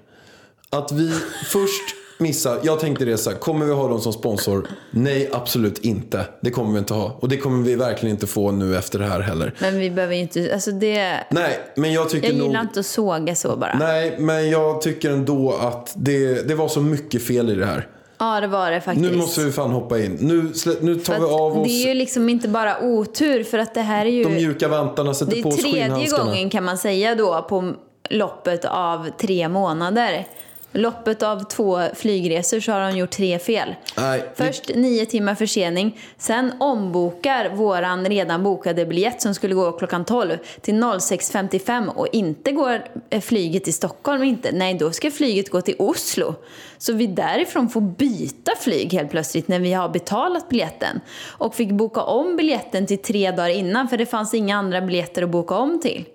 Att 0.70 0.92
vi 0.92 1.12
först 1.46 1.96
missar, 2.20 2.60
jag 2.64 2.80
tänkte 2.80 3.06
det 3.06 3.18
så 3.18 3.30
här, 3.30 3.38
kommer 3.38 3.66
vi 3.66 3.74
ha 3.74 3.88
dem 3.88 4.02
som 4.02 4.14
sponsor? 4.14 4.68
Nej, 4.92 5.30
absolut 5.34 5.78
inte. 5.78 6.26
Det 6.42 6.52
kommer 6.52 6.74
vi 6.74 6.80
inte 6.80 6.94
ha. 6.94 7.18
Och 7.20 7.30
det 7.30 7.38
kommer 7.38 7.64
vi 7.64 7.76
verkligen 7.76 8.16
inte 8.16 8.28
få 8.28 8.52
nu 8.52 8.78
efter 8.78 9.00
det 9.00 9.06
här 9.06 9.20
heller. 9.20 9.54
Men 9.60 9.80
vi 9.80 9.90
behöver 9.92 10.16
inte, 10.16 10.54
alltså 10.54 10.72
det... 10.72 11.20
Nej, 11.30 11.60
men 11.76 11.94
jag 11.94 12.10
tycker 12.10 12.28
Jag 12.28 12.38
nog... 12.38 12.48
gillar 12.48 12.62
inte 12.62 12.80
att 12.80 12.86
såga 12.86 13.36
så 13.36 13.56
bara. 13.56 13.78
Nej, 13.80 14.16
men 14.20 14.50
jag 14.50 14.82
tycker 14.82 15.12
ändå 15.12 15.54
att 15.62 15.94
det, 15.96 16.48
det 16.48 16.56
var 16.56 16.68
så 16.68 16.82
mycket 16.82 17.28
fel 17.28 17.50
i 17.50 17.56
det 17.56 17.66
här. 17.66 17.88
Ja, 18.18 18.42
det 18.42 18.48
var 18.48 18.72
det 18.72 18.82
faktiskt. 18.82 19.12
Nu 19.12 19.18
måste 19.18 19.42
vi 19.42 19.52
fan 19.52 19.72
hoppa 19.72 20.00
in. 20.00 20.18
Nu, 20.22 20.52
nu 20.82 20.96
tar 20.96 21.20
vi 21.20 21.26
av 21.26 21.60
oss 21.60 21.68
Det 21.68 21.74
är 21.74 21.88
ju 21.88 21.94
liksom 21.94 22.30
inte 22.30 22.48
bara 22.48 22.80
otur, 22.82 23.44
för 23.44 23.58
att 23.58 23.74
det 23.74 23.82
här 23.82 24.06
är 24.06 24.10
ju... 24.10 24.24
de 24.24 24.34
mjuka 24.34 24.68
vantarna, 24.68 25.14
sätter 25.14 25.36
det 25.36 25.42
på 25.42 25.50
är 25.50 25.54
oss 25.54 25.62
tredje 25.62 25.82
skinnhandskarna. 25.82 26.24
gången 26.24 26.50
kan 26.50 26.64
man 26.64 26.78
säga 26.78 27.16
då 27.16 27.46
på 27.50 27.74
loppet 28.10 28.66
av 28.66 29.10
tre 29.22 29.50
månader. 29.50 30.28
Loppet 30.72 31.24
av 31.24 31.44
två 31.44 31.82
flygresor 31.96 32.60
så 32.60 32.72
har 32.72 32.82
de 32.82 32.98
gjort 32.98 33.10
tre 33.10 33.40
fel. 33.40 33.76
Nej, 33.98 34.24
Först 34.36 34.72
nio 34.76 35.06
timmar 35.06 35.36
försening, 35.36 36.00
sen 36.18 36.54
ombokar 36.60 37.50
våran 37.50 38.06
redan 38.06 38.44
bokade 38.44 38.86
biljett 38.86 39.22
som 39.22 39.34
skulle 39.34 39.56
gå 39.56 39.72
klockan 39.72 40.06
12 40.06 40.38
till 40.62 40.76
06.55 40.76 41.88
och 41.88 42.08
inte 42.12 42.52
går 42.52 42.84
eh, 43.10 43.22
flyget 43.22 43.64
till 43.64 43.74
Stockholm 43.74 44.24
inte. 44.24 44.52
Nej, 44.52 44.74
då 44.74 44.92
ska 44.92 45.12
flyget 45.12 45.50
gå 45.50 45.62
till 45.62 45.76
Oslo. 45.80 46.36
Så 46.78 46.94
vi 46.94 47.08
därifrån 47.08 47.70
får 47.70 47.82
byta 47.82 48.52
flyg 48.60 48.94
helt 48.94 49.12
plötsligt 49.12 49.48
när 49.48 49.60
vi 49.60 49.74
har 49.74 49.90
betalat 49.90 50.50
biljetten. 50.50 51.02
Och 51.28 51.56
fick 51.56 51.72
boka 51.72 52.02
om 52.02 52.36
biljetten 52.36 52.86
till 52.86 53.02
tre 53.02 53.32
dagar 53.32 53.50
innan 53.50 53.88
för 53.88 53.98
det 53.98 54.06
fanns 54.06 54.34
inga 54.34 54.58
andra 54.58 54.82
biljetter 54.82 55.24
att 55.24 55.30
boka 55.30 55.56
om 55.56 55.80
till. 55.82 56.06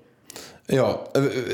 Ja, 0.67 1.09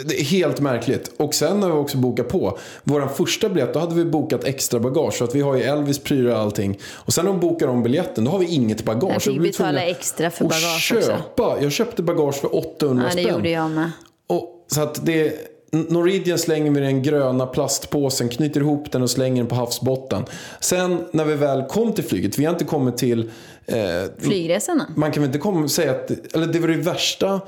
det 0.04 0.20
är 0.20 0.24
helt 0.24 0.60
märkligt. 0.60 1.10
Och 1.16 1.34
sen 1.34 1.60
när 1.60 1.66
vi 1.66 1.72
också 1.72 1.98
bokat 1.98 2.28
på. 2.28 2.58
Vår 2.84 3.08
första 3.16 3.48
biljett, 3.48 3.74
då 3.74 3.80
hade 3.80 3.94
vi 3.94 4.04
bokat 4.04 4.44
extra 4.44 4.80
bagage. 4.80 5.14
Så 5.14 5.24
att 5.24 5.34
vi 5.34 5.40
har 5.40 5.56
ju 5.56 5.62
Elvis 5.62 5.98
prylar 5.98 6.32
och 6.34 6.38
allting. 6.38 6.78
Och 6.92 7.12
sen 7.12 7.24
när 7.24 7.32
de 7.32 7.40
bokar 7.40 7.66
om 7.68 7.82
biljetten, 7.82 8.24
då 8.24 8.30
har 8.30 8.38
vi 8.38 8.46
inget 8.46 8.84
bagage. 8.84 9.12
Jag 9.12 9.22
fick 9.22 9.42
betala 9.42 9.82
extra 9.82 10.30
för 10.30 10.44
bagage 10.44 10.92
också. 10.96 11.06
köpa. 11.10 11.56
Jag 11.62 11.72
köpte 11.72 12.02
bagage 12.02 12.34
för 12.34 12.56
800 12.56 13.04
Ja, 13.10 13.16
det 13.16 13.22
spänn. 13.22 13.34
gjorde 13.34 13.50
jag 13.50 13.70
med. 13.70 13.90
Och, 14.26 14.64
så 14.66 14.82
att 14.82 15.06
det... 15.06 15.46
Norwegian 15.72 16.38
slänger 16.38 16.70
vi 16.70 16.80
den 16.80 17.02
gröna 17.02 17.46
plastpåsen, 17.46 18.28
knyter 18.28 18.60
ihop 18.60 18.92
den 18.92 19.02
och 19.02 19.10
slänger 19.10 19.36
den 19.36 19.46
på 19.46 19.54
havsbotten. 19.54 20.24
Sen 20.60 21.04
när 21.12 21.24
vi 21.24 21.34
väl 21.34 21.62
kom 21.62 21.92
till 21.92 22.04
flyget, 22.04 22.38
vi 22.38 22.44
har 22.44 22.52
inte 22.52 22.64
kommit 22.64 22.96
till... 22.96 23.30
Eh, 23.66 23.76
Flygresorna. 24.18 24.86
man 24.96 25.12
kan 25.12 25.22
väl 25.22 25.28
inte 25.28 25.38
komma 25.38 25.60
och 25.64 25.70
säga 25.70 25.90
att... 25.90 26.34
Eller 26.34 26.46
det 26.46 26.58
var 26.58 26.68
det 26.68 26.76
värsta 26.76 27.40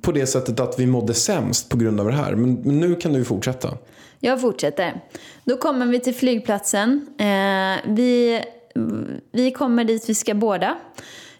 på 0.00 0.12
det 0.12 0.26
sättet 0.26 0.60
att 0.60 0.78
vi 0.78 0.86
mådde 0.86 1.14
sämst 1.14 1.68
på 1.68 1.76
grund 1.76 2.00
av 2.00 2.06
det 2.06 2.12
här. 2.12 2.34
Men, 2.34 2.54
men 2.54 2.80
nu 2.80 2.94
kan 2.94 3.12
du 3.12 3.18
ju 3.18 3.24
fortsätta. 3.24 3.78
Jag 4.20 4.40
fortsätter. 4.40 5.00
Då 5.44 5.56
kommer 5.56 5.86
vi 5.86 6.00
till 6.00 6.14
flygplatsen. 6.14 7.06
Eh, 7.18 7.92
vi, 7.92 8.42
vi 9.32 9.50
kommer 9.50 9.84
dit 9.84 10.08
vi 10.08 10.14
ska 10.14 10.34
båda. 10.34 10.76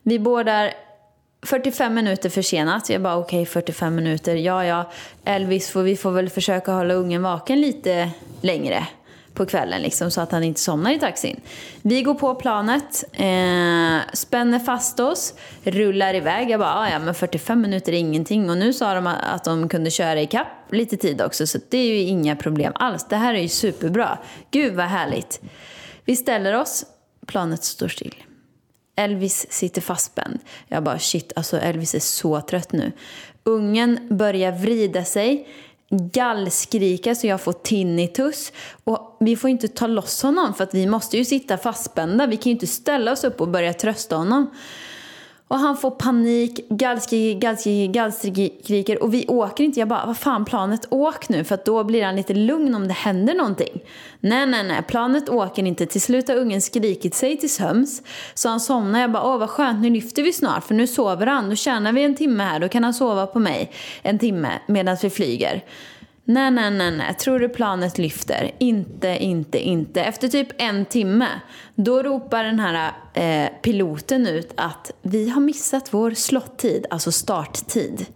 Vi 0.02 0.18
bådar 0.18 0.72
45 1.42 1.94
minuter 1.94 2.30
försenat. 2.30 2.90
Jag 2.90 3.02
bara 3.02 3.16
okej, 3.16 3.46
45 3.46 3.94
minuter. 3.94 4.34
Ja, 4.34 4.64
ja. 4.64 4.90
Elvis, 5.24 5.68
får, 5.68 5.82
vi 5.82 5.96
får 5.96 6.10
väl 6.10 6.28
försöka 6.28 6.72
hålla 6.72 6.94
ungen 6.94 7.22
vaken 7.22 7.60
lite 7.60 8.10
längre 8.40 8.86
på 9.38 9.46
kvällen 9.46 9.82
liksom, 9.82 10.10
så 10.10 10.20
att 10.20 10.32
han 10.32 10.44
inte 10.44 10.60
somnar 10.60 10.92
i 10.92 10.98
taxin. 10.98 11.40
Vi 11.82 12.02
går 12.02 12.14
på 12.14 12.34
planet, 12.34 13.04
eh, 13.12 14.12
spänner 14.12 14.58
fast 14.58 15.00
oss, 15.00 15.34
rullar 15.62 16.14
iväg. 16.14 16.50
Jag 16.50 16.60
bara, 16.60 16.74
ah, 16.74 16.90
ja 16.90 16.98
men 16.98 17.14
45 17.14 17.60
minuter 17.60 17.92
är 17.92 17.96
ingenting. 17.96 18.50
Och 18.50 18.58
nu 18.58 18.72
sa 18.72 18.94
de 18.94 19.06
att 19.06 19.44
de 19.44 19.68
kunde 19.68 19.90
köra 19.90 20.20
i 20.20 20.26
kapp 20.26 20.72
lite 20.72 20.96
tid 20.96 21.22
också, 21.22 21.46
så 21.46 21.58
det 21.68 21.78
är 21.78 21.86
ju 21.86 21.98
inga 21.98 22.36
problem 22.36 22.72
alls. 22.74 23.06
Det 23.08 23.16
här 23.16 23.34
är 23.34 23.42
ju 23.42 23.48
superbra. 23.48 24.18
Gud 24.50 24.74
vad 24.74 24.86
härligt. 24.86 25.40
Vi 26.04 26.16
ställer 26.16 26.60
oss, 26.60 26.84
planet 27.26 27.64
står 27.64 27.88
still. 27.88 28.14
Elvis 28.96 29.46
sitter 29.50 29.80
fastspänd. 29.80 30.38
Jag 30.68 30.82
bara 30.82 30.98
shit, 30.98 31.32
alltså 31.36 31.58
Elvis 31.58 31.94
är 31.94 32.00
så 32.00 32.40
trött 32.40 32.72
nu. 32.72 32.92
Ungen 33.44 34.08
börjar 34.10 34.52
vrida 34.52 35.04
sig, 35.04 35.48
gallskrika 35.90 37.14
så 37.14 37.26
jag 37.26 37.40
får 37.40 37.52
tinnitus. 37.52 38.52
Och 38.84 39.16
vi 39.20 39.36
får 39.36 39.50
inte 39.50 39.68
ta 39.68 39.86
loss 39.86 40.22
honom 40.22 40.54
för 40.54 40.64
att 40.64 40.74
vi 40.74 40.86
måste 40.86 41.16
ju 41.16 41.24
sitta 41.24 41.58
fastspända. 41.58 42.26
Vi 42.26 42.36
kan 42.36 42.44
ju 42.44 42.50
inte 42.50 42.66
ställa 42.66 43.12
oss 43.12 43.24
upp 43.24 43.40
och 43.40 43.48
börja 43.48 43.72
trösta 43.72 44.16
honom. 44.16 44.50
Och 45.48 45.58
han 45.58 45.76
får 45.76 45.90
panik, 45.90 46.68
gallskriker, 46.68 47.40
gallskriker, 47.40 47.92
gallskriker 47.92 49.02
och 49.02 49.14
vi 49.14 49.26
åker 49.28 49.64
inte. 49.64 49.80
Jag 49.80 49.88
bara, 49.88 50.06
vad 50.06 50.16
fan 50.16 50.44
planet 50.44 50.86
åk 50.90 51.28
nu 51.28 51.44
för 51.44 51.54
att 51.54 51.64
då 51.64 51.84
blir 51.84 52.04
han 52.04 52.16
lite 52.16 52.34
lugn 52.34 52.74
om 52.74 52.88
det 52.88 52.94
händer 52.94 53.34
någonting. 53.34 53.80
Nej, 54.20 54.46
nej, 54.46 54.64
nej, 54.64 54.82
planet 54.88 55.28
åker 55.28 55.62
inte. 55.66 55.86
Till 55.86 56.00
slut 56.00 56.28
har 56.28 56.36
ungen 56.36 56.62
skrikit 56.62 57.14
sig 57.14 57.36
till 57.36 57.50
söms. 57.50 58.02
Så 58.34 58.48
han 58.48 58.60
somnar. 58.60 59.00
Jag 59.00 59.12
bara, 59.12 59.24
åh 59.24 59.38
vad 59.38 59.50
skönt, 59.50 59.82
nu 59.82 59.90
lyfter 59.90 60.22
vi 60.22 60.32
snart 60.32 60.64
för 60.64 60.74
nu 60.74 60.86
sover 60.86 61.26
han. 61.26 61.48
Då 61.48 61.56
tjänar 61.56 61.92
vi 61.92 62.02
en 62.02 62.14
timme 62.14 62.44
här, 62.44 62.60
då 62.60 62.68
kan 62.68 62.84
han 62.84 62.94
sova 62.94 63.26
på 63.26 63.38
mig 63.38 63.72
en 64.02 64.18
timme 64.18 64.50
medan 64.66 64.96
vi 65.02 65.10
flyger. 65.10 65.64
Nej, 66.30 66.50
nej, 66.50 66.70
nej, 66.70 66.90
nej. 66.90 67.14
Tror 67.14 67.38
du 67.38 67.48
planet 67.48 67.98
lyfter? 67.98 68.50
Inte, 68.58 69.08
inte, 69.08 69.58
inte. 69.58 70.02
Efter 70.02 70.28
typ 70.28 70.48
en 70.58 70.84
timme, 70.84 71.28
då 71.74 72.02
ropar 72.02 72.44
den 72.44 72.60
här 72.60 72.92
eh, 73.14 73.50
piloten 73.62 74.26
ut 74.26 74.52
att 74.56 74.92
vi 75.02 75.28
har 75.28 75.40
missat 75.40 75.94
vår 75.94 76.10
slottid, 76.10 76.86
alltså 76.90 77.12
starttid. 77.12 78.06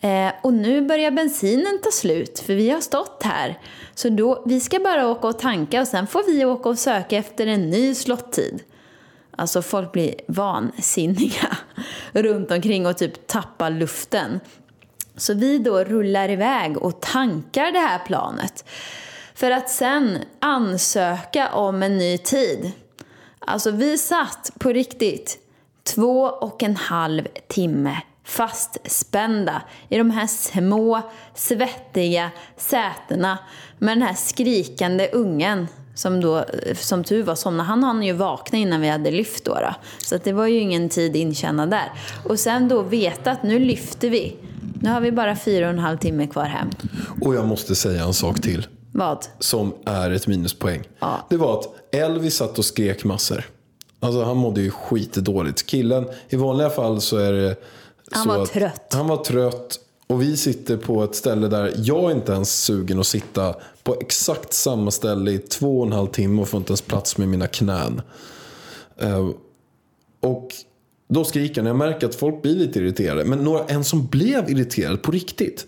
Eh, 0.00 0.32
och 0.42 0.52
nu 0.52 0.82
börjar 0.82 1.10
bensinen 1.10 1.80
ta 1.82 1.90
slut, 1.90 2.38
för 2.38 2.54
vi 2.54 2.70
har 2.70 2.80
stått 2.80 3.22
här. 3.22 3.58
Så 3.94 4.08
då, 4.08 4.42
vi 4.46 4.60
ska 4.60 4.78
bara 4.78 5.08
åka 5.08 5.28
och 5.28 5.38
tanka 5.38 5.80
och 5.80 5.88
sen 5.88 6.06
får 6.06 6.22
vi 6.32 6.44
åka 6.44 6.68
och 6.68 6.78
söka 6.78 7.16
efter 7.16 7.46
en 7.46 7.70
ny 7.70 7.94
slottid. 7.94 8.62
Alltså 9.36 9.62
folk 9.62 9.92
blir 9.92 10.14
vansinniga 10.28 11.56
runt 12.12 12.50
omkring 12.50 12.86
och 12.86 12.98
typ 12.98 13.26
tappar 13.26 13.70
luften. 13.70 14.40
Så 15.16 15.34
vi 15.34 15.58
då 15.58 15.84
rullar 15.84 16.30
iväg 16.30 16.78
och 16.78 17.00
tankar 17.00 17.72
det 17.72 17.78
här 17.78 17.98
planet. 17.98 18.64
För 19.34 19.50
att 19.50 19.70
sen 19.70 20.18
ansöka 20.40 21.48
om 21.54 21.82
en 21.82 21.98
ny 21.98 22.18
tid. 22.18 22.72
Alltså 23.38 23.70
vi 23.70 23.98
satt 23.98 24.50
på 24.58 24.68
riktigt 24.68 25.38
två 25.82 26.22
och 26.22 26.62
en 26.62 26.76
halv 26.76 27.28
timme 27.48 27.96
fastspända 28.24 29.62
i 29.88 29.98
de 29.98 30.10
här 30.10 30.26
små 30.26 31.00
svettiga 31.34 32.30
sätena 32.56 33.38
med 33.78 33.96
den 33.96 34.02
här 34.02 34.14
skrikande 34.14 35.08
ungen 35.12 35.68
som 35.94 36.20
då, 36.20 36.44
som 36.74 37.04
tur 37.04 37.22
var, 37.22 37.34
somnade. 37.34 37.68
Han 37.68 37.84
hann 37.84 38.02
ju 38.02 38.12
vakna 38.12 38.58
innan 38.58 38.80
vi 38.80 38.88
hade 38.88 39.10
lyft 39.10 39.44
då. 39.44 39.54
då. 39.54 39.74
Så 39.98 40.16
att 40.16 40.24
det 40.24 40.32
var 40.32 40.46
ju 40.46 40.58
ingen 40.58 40.88
tid 40.88 41.16
intjänad 41.16 41.70
där. 41.70 41.92
Och 42.24 42.40
sen 42.40 42.68
då 42.68 42.82
veta 42.82 43.30
att 43.30 43.42
nu 43.42 43.58
lyfter 43.58 44.10
vi. 44.10 44.36
Nu 44.80 44.90
har 44.90 45.00
vi 45.00 45.12
bara 45.12 45.36
fyra 45.36 45.66
och 45.66 45.72
en 45.72 45.78
halv 45.78 45.98
timme 45.98 46.26
kvar 46.26 46.44
hem. 46.44 46.68
Och 47.20 47.34
jag 47.34 47.48
måste 47.48 47.74
säga 47.74 48.04
en 48.04 48.14
sak 48.14 48.40
till. 48.40 48.66
Vad? 48.92 49.26
Som 49.38 49.74
är 49.84 50.10
ett 50.10 50.26
minuspoäng. 50.26 50.82
Ja. 50.98 51.26
Det 51.30 51.36
var 51.36 51.60
att 51.60 51.94
Elvis 51.94 52.36
satt 52.36 52.58
och 52.58 52.64
skrek 52.64 53.04
massor. 53.04 53.44
Alltså 54.00 54.24
han 54.24 54.36
mådde 54.36 54.60
ju 54.60 54.70
skitdåligt. 54.70 55.66
Killen, 55.66 56.06
i 56.28 56.36
vanliga 56.36 56.70
fall 56.70 57.00
så 57.00 57.16
är 57.16 57.32
det 57.32 57.56
Han 58.10 58.28
var 58.28 58.46
trött. 58.46 58.92
Han 58.92 59.08
var 59.08 59.16
trött. 59.16 59.80
Och 60.06 60.22
vi 60.22 60.36
sitter 60.36 60.76
på 60.76 61.04
ett 61.04 61.14
ställe 61.14 61.48
där 61.48 61.72
jag 61.76 62.10
är 62.10 62.14
inte 62.14 62.32
ens 62.32 62.64
sugen 62.64 63.00
att 63.00 63.06
sitta 63.06 63.54
på 63.82 63.96
exakt 64.00 64.52
samma 64.52 64.90
ställe 64.90 65.30
i 65.30 65.38
två 65.38 65.80
och 65.80 65.86
en 65.86 65.92
halv 65.92 66.06
timme 66.06 66.42
och 66.42 66.48
får 66.48 66.58
inte 66.58 66.70
ens 66.70 66.82
plats 66.82 67.18
med 67.18 67.28
mina 67.28 67.46
knän. 67.46 68.02
Eh, 68.96 69.28
och 70.20 70.48
då 71.08 71.24
skriker 71.24 71.60
han. 71.60 71.66
Jag 71.66 71.76
märker 71.76 72.06
att 72.06 72.14
folk 72.14 72.42
blir 72.42 72.54
lite 72.54 72.78
irriterade. 72.78 73.24
Men 73.24 73.38
några, 73.38 73.64
en 73.64 73.84
som 73.84 74.06
blev 74.06 74.50
irriterad 74.50 75.02
på 75.02 75.12
riktigt. 75.12 75.66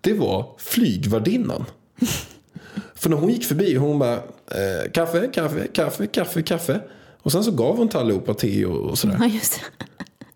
Det 0.00 0.12
var 0.12 0.54
flygvärdinnan. 0.58 1.64
För 2.94 3.10
när 3.10 3.16
hon 3.16 3.30
gick 3.30 3.44
förbi, 3.44 3.74
hon 3.76 3.98
bara 3.98 4.14
eh, 4.14 4.90
kaffe, 4.92 5.28
kaffe, 5.32 5.66
kaffe, 5.72 6.06
kaffe, 6.06 6.42
kaffe. 6.42 6.80
Och 7.22 7.32
sen 7.32 7.44
så 7.44 7.50
gav 7.50 7.76
hon 7.76 7.88
till 7.88 7.98
allihopa 7.98 8.34
te 8.34 8.64
och, 8.64 8.90
och 8.90 8.98
sådär. 8.98 9.16
Ja, 9.20 9.26
just 9.26 9.60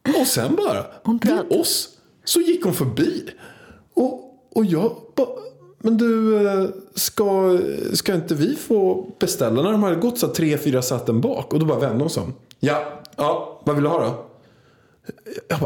det. 0.05 0.21
Och 0.21 0.27
sen 0.27 0.57
bara, 0.57 0.83
till 1.19 1.59
oss, 1.59 1.89
så 2.25 2.41
gick 2.41 2.65
hon 2.65 2.75
förbi. 2.75 3.25
Och, 3.95 4.35
och 4.55 4.65
jag 4.65 4.97
bara, 5.17 5.29
men 5.79 5.97
du, 5.97 6.37
eh, 6.49 6.69
ska, 6.95 7.59
ska 7.93 8.15
inte 8.15 8.35
vi 8.35 8.57
få 8.57 9.11
beställa 9.19 9.63
när 9.63 9.73
de 9.73 9.83
hade 9.83 9.97
gått 9.97 10.19
så 10.19 10.27
här 10.27 10.35
tre, 10.35 10.59
fyra 10.59 10.83
säten 10.83 11.21
bak? 11.21 11.53
Och 11.53 11.61
då 11.61 11.67
bara 11.67 11.79
vände 11.79 12.05
hon 12.05 12.11
sig 12.11 12.23
om. 12.23 12.35
Ja, 12.61 13.03
ja, 13.17 13.61
vad 13.65 13.75
vill 13.75 13.85
du 13.85 13.91
ha 13.91 14.01
då? 14.01 14.28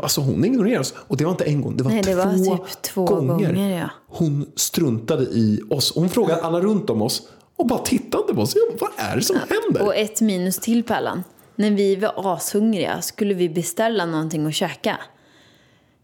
Alltså 0.03 0.21
hon 0.21 0.45
ignorerade 0.45 0.81
oss. 0.81 0.95
Och 0.97 1.17
det 1.17 1.25
var 1.25 1.31
inte 1.31 1.45
en 1.45 1.61
gång, 1.63 1.77
det 1.77 1.85
var, 1.85 1.91
Nej, 1.91 2.03
det 2.03 2.15
var 2.15 2.45
två, 2.47 2.57
typ 2.57 2.83
två 2.83 3.05
gånger. 3.05 3.47
gånger, 3.47 3.79
ja. 3.81 3.91
Hon 4.09 4.47
struntade 4.57 5.23
i 5.23 5.61
oss. 5.71 5.93
Hon 5.95 6.09
frågade 6.09 6.43
alla 6.43 6.61
runt 6.61 6.91
om 6.91 7.03
oss 7.03 7.29
och 7.57 7.67
bara 7.67 7.79
tittade 7.79 8.35
på 8.35 8.41
oss. 8.41 8.55
Jag 8.57 8.79
bara, 8.79 8.91
vad 8.99 9.07
är 9.13 9.17
det 9.17 9.23
som 9.23 9.37
händer? 9.37 9.83
Och 9.87 9.97
ett 9.97 10.21
minus 10.21 10.59
till 10.59 10.85
Pallan. 10.85 11.25
När 11.57 11.71
vi 11.71 11.97
var 11.97 12.35
ashungriga 12.35 13.03
skulle 13.03 13.35
vi 13.35 13.49
beställa 13.49 14.07
någonting 14.07 14.47
att 14.47 14.55
käka. 14.55 14.97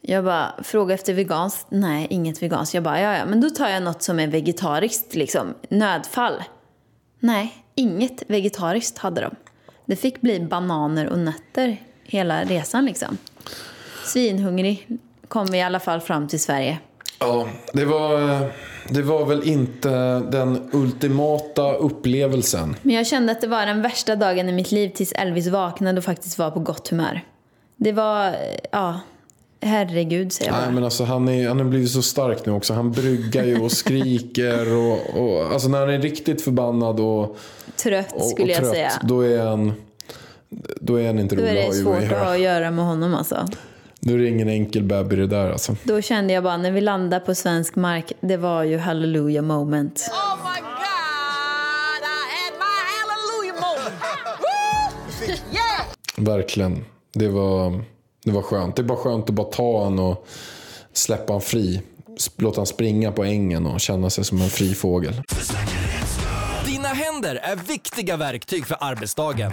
Jag 0.01 0.25
bara, 0.25 0.55
fråga 0.63 0.95
efter 0.95 1.15
veganskt. 1.15 1.67
Nej, 1.71 2.07
inget 2.11 2.43
veganskt. 2.43 2.75
Jag 2.75 2.83
bara, 2.83 3.01
ja, 3.01 3.17
ja, 3.17 3.27
men 3.27 3.41
då 3.41 3.51
tar 3.51 3.69
jag 3.69 3.83
något 3.83 4.03
som 4.03 4.21
är 4.21 4.27
vegetariskt, 4.27 5.15
liksom. 5.15 5.55
Nödfall. 5.71 6.43
Nej, 7.21 7.65
inget 7.75 8.23
vegetariskt 8.31 8.99
hade 8.99 9.21
de. 9.21 9.35
Det 9.87 9.97
fick 9.97 10.21
bli 10.21 10.41
bananer 10.41 11.07
och 11.07 11.19
nötter 11.19 11.83
hela 12.09 12.45
resan, 12.45 12.85
liksom. 12.85 13.19
Svinhungrig 14.05 14.87
kom 15.29 15.47
vi 15.47 15.59
i 15.59 15.63
alla 15.63 15.81
fall 15.81 16.01
fram 16.01 16.29
till 16.29 16.41
Sverige. 16.41 16.79
Ja, 17.21 17.49
det 17.73 17.85
var, 17.85 18.41
det 18.89 19.03
var 19.03 19.25
väl 19.27 19.49
inte 19.49 19.91
den 20.21 20.71
ultimata 20.73 21.73
upplevelsen. 21.73 22.77
Men 22.83 22.95
jag 22.95 23.07
kände 23.07 23.33
att 23.33 23.41
det 23.41 23.47
var 23.47 23.67
den 23.67 23.83
värsta 23.83 24.17
dagen 24.17 24.49
i 24.49 24.53
mitt 24.53 24.73
liv 24.73 24.89
tills 24.89 25.13
Elvis 25.13 25.47
vaknade 25.47 25.99
och 25.99 26.05
faktiskt 26.05 26.39
var 26.39 26.51
på 26.51 26.61
gott 26.61 26.89
humör. 26.89 27.21
Det 27.77 27.93
var, 27.93 28.37
ja, 28.73 29.01
herregud 29.61 30.33
säger 30.33 30.51
jag 30.51 30.59
bara. 30.59 30.65
Nej, 30.65 30.75
men 30.75 30.85
alltså, 30.85 31.05
han, 31.05 31.29
är, 31.29 31.49
han 31.49 31.59
har 31.59 31.65
blivit 31.65 31.91
så 31.91 32.03
stark 32.03 32.47
nu 32.47 32.53
också. 32.53 32.75
Han 32.75 32.93
bryggar 32.93 33.45
ju 33.45 33.61
och 33.61 33.73
skriker. 33.73 34.77
Och, 34.77 34.99
och, 35.21 35.53
alltså, 35.53 35.69
när 35.69 35.81
han 35.81 35.91
är 35.91 35.99
riktigt 35.99 36.43
förbannad 36.43 37.01
och, 37.01 37.37
Trött 37.77 38.13
och, 38.13 38.23
och 38.23 38.29
skulle 38.31 38.53
jag 38.53 38.61
trött, 38.61 38.71
säga. 38.71 38.93
då 39.03 39.21
är 39.21 39.43
han, 39.43 39.73
då 40.81 40.97
är 40.97 41.07
han 41.07 41.19
inte 41.19 41.37
Då 41.37 41.43
rolig 41.43 41.51
är 41.51 41.55
det 41.55 41.61
att 41.69 41.75
ha 41.75 41.83
svårt 41.83 41.97
att 41.97 42.03
att 42.03 42.09
ha 42.11 42.17
göra. 42.19 42.31
att 42.33 42.41
göra 42.41 42.71
med 42.71 42.85
honom 42.85 43.15
alltså. 43.15 43.49
Då 44.01 44.15
är 44.15 44.19
det 44.19 44.29
ingen 44.29 44.49
enkel 44.49 44.83
baby 44.83 45.17
det 45.17 45.27
där 45.27 45.51
alltså. 45.51 45.77
Då 45.83 46.01
kände 46.03 46.33
jag 46.33 46.45
bara, 46.45 46.57
när 46.57 46.71
vi 46.71 46.81
landade 46.81 47.25
på 47.25 47.35
svensk 47.35 47.77
mark, 47.77 48.13
det 48.21 48.37
var 48.37 48.63
ju 48.63 48.79
hallelujah 48.79 49.45
moment. 49.45 50.11
Oh 50.13 50.37
my 50.45 50.61
God! 50.61 52.03
I 52.03 52.25
had 52.35 52.55
my 52.59 52.79
hallelujah 52.99 53.55
moment. 53.55 54.03
Woo! 54.41 55.33
Yeah! 55.53 56.37
Verkligen. 56.37 56.85
Det 57.13 57.29
var, 57.29 57.85
det 58.25 58.31
var 58.31 58.43
skönt. 58.43 58.77
Det 58.77 58.83
är 58.83 58.85
bara 58.85 58.99
skönt 58.99 59.29
att 59.29 59.35
bara 59.35 59.47
ta 59.53 59.85
han 59.85 59.99
och 59.99 60.27
släppa 60.93 61.33
han 61.33 61.41
fri. 61.43 61.83
Låta 62.37 62.61
han 62.61 62.67
springa 62.67 63.13
på 63.13 63.25
ängen 63.25 63.67
och 63.67 63.81
känna 63.81 64.11
sig 64.11 64.25
som 64.25 64.41
en 64.43 64.49
fri 64.49 64.75
fågel. 64.75 65.23
Dina 66.67 66.89
händer 66.89 67.35
är 67.37 67.57
viktiga 67.57 68.17
verktyg 68.17 68.67
för 68.67 68.77
arbetsdagen. 68.81 69.53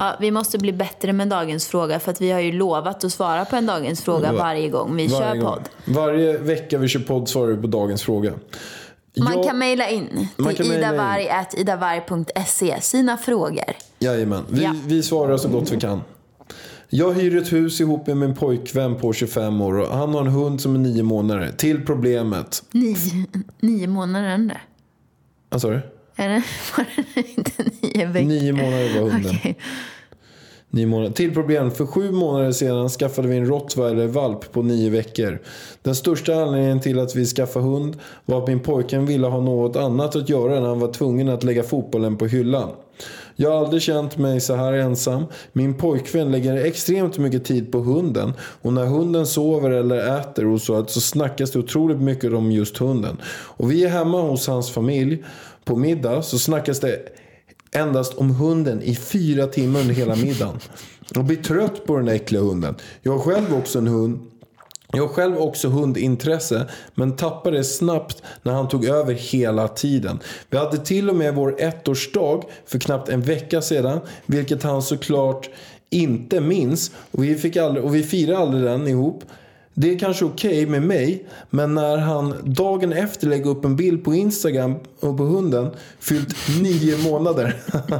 Ja, 0.00 0.16
vi 0.20 0.30
måste 0.30 0.58
bli 0.58 0.72
bättre 0.72 1.12
med 1.12 1.28
dagens 1.28 1.66
fråga 1.66 2.00
för 2.00 2.10
att 2.10 2.20
vi 2.20 2.30
har 2.30 2.40
ju 2.40 2.52
lovat 2.52 3.04
att 3.04 3.12
svara 3.12 3.44
på 3.44 3.56
en 3.56 3.66
dagens 3.66 4.02
fråga 4.02 4.32
Va- 4.32 4.38
varje 4.38 4.68
gång 4.68 4.96
vi 4.96 5.06
Varje 5.06 5.26
kör 5.26 5.34
gång. 5.40 5.44
podd. 5.54 5.68
Varje 5.84 6.38
vecka 6.38 6.78
vi 6.78 6.88
kör 6.88 7.00
podd 7.00 7.28
svarar 7.28 7.52
vi 7.52 7.60
på 7.62 7.66
dagens 7.66 8.02
fråga. 8.02 8.32
Man 9.18 9.32
Jag- 9.34 9.44
kan 9.46 9.58
mejla 9.58 9.88
in 9.88 10.28
till 10.56 10.72
idavarg.idavarg.se 10.72 12.80
sina 12.80 13.16
frågor. 13.16 13.64
Jajamän, 13.98 14.44
vi, 14.48 14.64
Ja. 14.64 14.74
vi 14.86 15.02
svarar 15.02 15.36
så 15.36 15.48
gott 15.48 15.70
vi 15.72 15.80
kan. 15.80 16.00
Jag 16.88 17.12
hyr 17.12 17.36
ett 17.36 17.52
hus 17.52 17.80
ihop 17.80 18.06
med 18.06 18.16
min 18.16 18.34
pojkvän 18.34 18.94
på 18.96 19.12
25 19.12 19.60
år 19.60 19.78
och 19.78 19.96
han 19.96 20.14
har 20.14 20.20
en 20.20 20.26
hund 20.26 20.60
som 20.60 20.74
är 20.74 20.78
nio 20.78 21.02
månader. 21.02 21.52
Till 21.56 21.86
problemet. 21.86 22.62
Nio, 22.72 22.96
nio 23.60 23.86
månader. 23.86 24.62
Vad 25.50 25.60
sa 25.60 25.68
du? 25.70 25.80
Är 26.16 26.28
det, 26.28 26.42
var 26.76 26.86
det 27.14 27.30
inte 27.36 27.52
nio 27.80 28.06
veckor? 28.06 28.28
Nio 28.28 28.52
månader 28.52 29.00
var 29.00 29.10
hunden. 29.10 29.36
Okej. 29.38 29.58
Nio 30.70 30.86
månader. 30.86 31.12
Till 31.12 31.34
problem. 31.34 31.70
För 31.70 31.86
sju 31.86 32.10
månader 32.10 32.52
sedan 32.52 32.88
skaffade 32.88 33.28
vi 33.28 33.36
en 33.36 33.46
rottweiler-valp 33.46 34.52
på 34.52 34.62
nio 34.62 34.90
veckor. 34.90 35.42
Den 35.82 35.94
största 35.94 36.34
anledningen 36.34 36.80
till 36.80 36.98
att 36.98 37.16
vi 37.16 37.26
skaffade 37.26 37.64
hund 37.64 37.96
var 38.24 38.42
att 38.42 38.48
min 38.48 38.60
pojken 38.60 39.06
ville 39.06 39.26
ha 39.26 39.40
något 39.40 39.76
annat 39.76 40.16
att 40.16 40.28
göra 40.28 40.60
när 40.60 40.68
han 40.68 40.80
var 40.80 40.92
tvungen 40.92 41.28
att 41.28 41.44
lägga 41.44 41.62
fotbollen 41.62 42.16
på 42.16 42.26
hyllan. 42.26 42.70
Jag 43.36 43.50
har 43.50 43.58
aldrig 43.58 43.82
känt 43.82 44.16
mig 44.16 44.40
så 44.40 44.54
här 44.54 44.72
ensam. 44.72 45.24
Min 45.52 45.74
pojkvän 45.74 46.32
lägger 46.32 46.64
extremt 46.64 47.18
mycket 47.18 47.44
tid 47.44 47.72
på 47.72 47.78
hunden. 47.78 48.32
Och 48.40 48.72
när 48.72 48.86
hunden 48.86 49.26
sover 49.26 49.70
eller 49.70 50.18
äter 50.20 50.46
och 50.46 50.60
så, 50.60 50.84
så 50.86 51.00
snackas 51.00 51.50
det 51.50 51.58
otroligt 51.58 52.00
mycket 52.00 52.32
om 52.32 52.52
just 52.52 52.78
hunden. 52.78 53.16
Och 53.26 53.72
vi 53.72 53.84
är 53.84 53.88
hemma 53.88 54.20
hos 54.20 54.46
hans 54.46 54.70
familj. 54.70 55.24
På 55.66 55.76
middag 55.76 56.22
så 56.22 56.38
snackas 56.38 56.80
det 56.80 57.08
endast 57.72 58.14
om 58.14 58.30
hunden 58.30 58.82
i 58.82 58.96
fyra 58.96 59.46
timmar 59.46 59.80
under 59.80 59.94
hela 59.94 60.16
middagen. 60.16 60.60
Jag 61.14 61.24
blir 61.24 61.36
trött 61.36 61.86
på 61.86 61.96
den 61.96 62.08
äckliga 62.08 62.42
hunden. 62.42 62.74
Jag 63.02 63.12
har 63.12 63.18
själv 63.18 63.54
också 63.54 63.78
en 63.78 63.86
hund. 63.86 64.20
Jag 64.92 65.02
har 65.02 65.08
själv 65.08 65.38
också 65.38 65.68
hundintresse 65.68 66.66
men 66.94 67.16
tappade 67.16 67.56
det 67.56 67.64
snabbt 67.64 68.22
när 68.42 68.52
han 68.52 68.68
tog 68.68 68.84
över 68.84 69.14
hela 69.14 69.68
tiden. 69.68 70.18
Vi 70.50 70.58
hade 70.58 70.78
till 70.78 71.10
och 71.10 71.16
med 71.16 71.34
vår 71.34 71.60
ettårsdag 71.60 72.42
för 72.66 72.78
knappt 72.78 73.08
en 73.08 73.22
vecka 73.22 73.62
sedan 73.62 74.00
vilket 74.26 74.62
han 74.62 74.82
såklart 74.82 75.50
inte 75.90 76.40
minns 76.40 76.90
och 77.10 77.24
vi, 77.24 77.34
fick 77.34 77.56
aldrig, 77.56 77.84
och 77.84 77.94
vi 77.94 78.02
firade 78.02 78.38
aldrig 78.38 78.64
den 78.64 78.88
ihop. 78.88 79.24
Det 79.78 79.94
är 79.94 79.98
kanske 79.98 80.24
okej 80.24 80.66
med 80.66 80.82
mig, 80.82 81.26
men 81.50 81.74
när 81.74 81.96
han 81.96 82.34
dagen 82.44 82.92
efter 82.92 83.26
lägger 83.26 83.50
upp 83.50 83.64
en 83.64 83.76
bild 83.76 84.04
på 84.04 84.14
Instagram 84.14 84.74
och 85.00 85.16
på 85.16 85.24
hunden 85.24 85.70
fyllt 86.00 86.34
nio 86.62 87.10
månader 87.10 87.56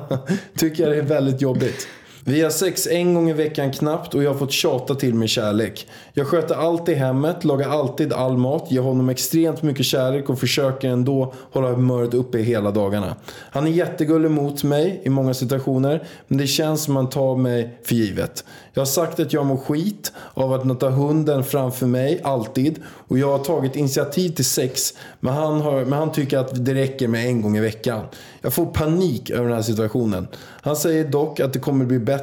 tycker 0.59 0.83
jag 0.83 0.93
det 0.93 0.99
är 0.99 1.03
väldigt 1.03 1.41
jobbigt. 1.41 1.89
Vi 2.29 2.43
har 2.43 2.51
sex 2.51 2.87
en 2.87 3.15
gång 3.15 3.31
i 3.31 3.33
veckan 3.33 3.73
knappt 3.73 4.15
och 4.15 4.23
jag 4.23 4.31
har 4.31 4.39
fått 4.39 4.53
tjata 4.53 4.95
till 4.95 5.15
mig 5.15 5.29
kärlek. 5.29 5.87
Jag 6.13 6.27
sköter 6.27 6.55
allt 6.55 6.89
i 6.89 6.95
hemmet, 6.95 7.45
lagar 7.45 7.69
alltid 7.69 8.13
all 8.13 8.37
mat, 8.37 8.71
ger 8.71 8.81
honom 8.81 9.09
extremt 9.09 9.63
mycket 9.63 9.87
kärlek 9.87 10.31
och 10.31 10.39
försöker 10.39 10.89
ändå 10.89 11.35
hålla 11.53 11.69
humöret 11.69 12.15
uppe 12.15 12.39
hela 12.39 12.71
dagarna. 12.71 13.17
Han 13.51 13.67
är 13.67 13.71
jättegullig 13.71 14.31
mot 14.31 14.65
mig 14.65 15.01
i 15.05 15.11
många 15.11 15.35
situationer, 15.35 16.07
men 16.29 16.39
det 16.39 16.47
känns 16.47 16.83
som 16.83 16.97
han 16.97 17.09
tar 17.09 17.37
mig 17.37 17.79
för 17.85 17.95
givet. 17.95 18.45
Jag 18.73 18.81
har 18.81 18.87
sagt 18.87 19.21
att 19.21 19.33
jag 19.33 19.47
mår 19.47 19.57
skit 19.57 20.13
av 20.35 20.53
att 20.53 20.65
nöta 20.65 20.91
hunden 20.91 21.45
framför 21.45 21.87
mig, 21.87 22.21
alltid. 22.25 22.83
Och 23.09 23.19
jag 23.19 23.39
har 23.39 23.45
tagit 23.45 23.77
initiativ 23.77 24.31
till 24.31 24.45
sex, 24.45 24.95
men 25.21 25.35
han, 25.35 25.61
har, 25.61 25.85
men 25.85 25.93
han 25.93 26.13
tycker 26.13 26.39
att 26.39 26.65
det 26.65 26.75
räcker 26.75 27.09
med 27.09 27.27
en 27.27 27.43
gång 27.43 27.57
i 27.57 27.61
veckan. 27.61 28.01
Jag 28.41 28.53
får 28.53 28.67
panik 28.67 29.31
över 29.31 29.45
den 29.45 29.55
här 29.55 29.63
situationen. 29.63 30.29
Han 30.61 30.77
säger 30.77 31.05
dock 31.05 31.41
att 31.41 31.53
det 31.53 31.59
kommer 31.59 31.85
bli 31.85 31.99
bättre 31.99 32.16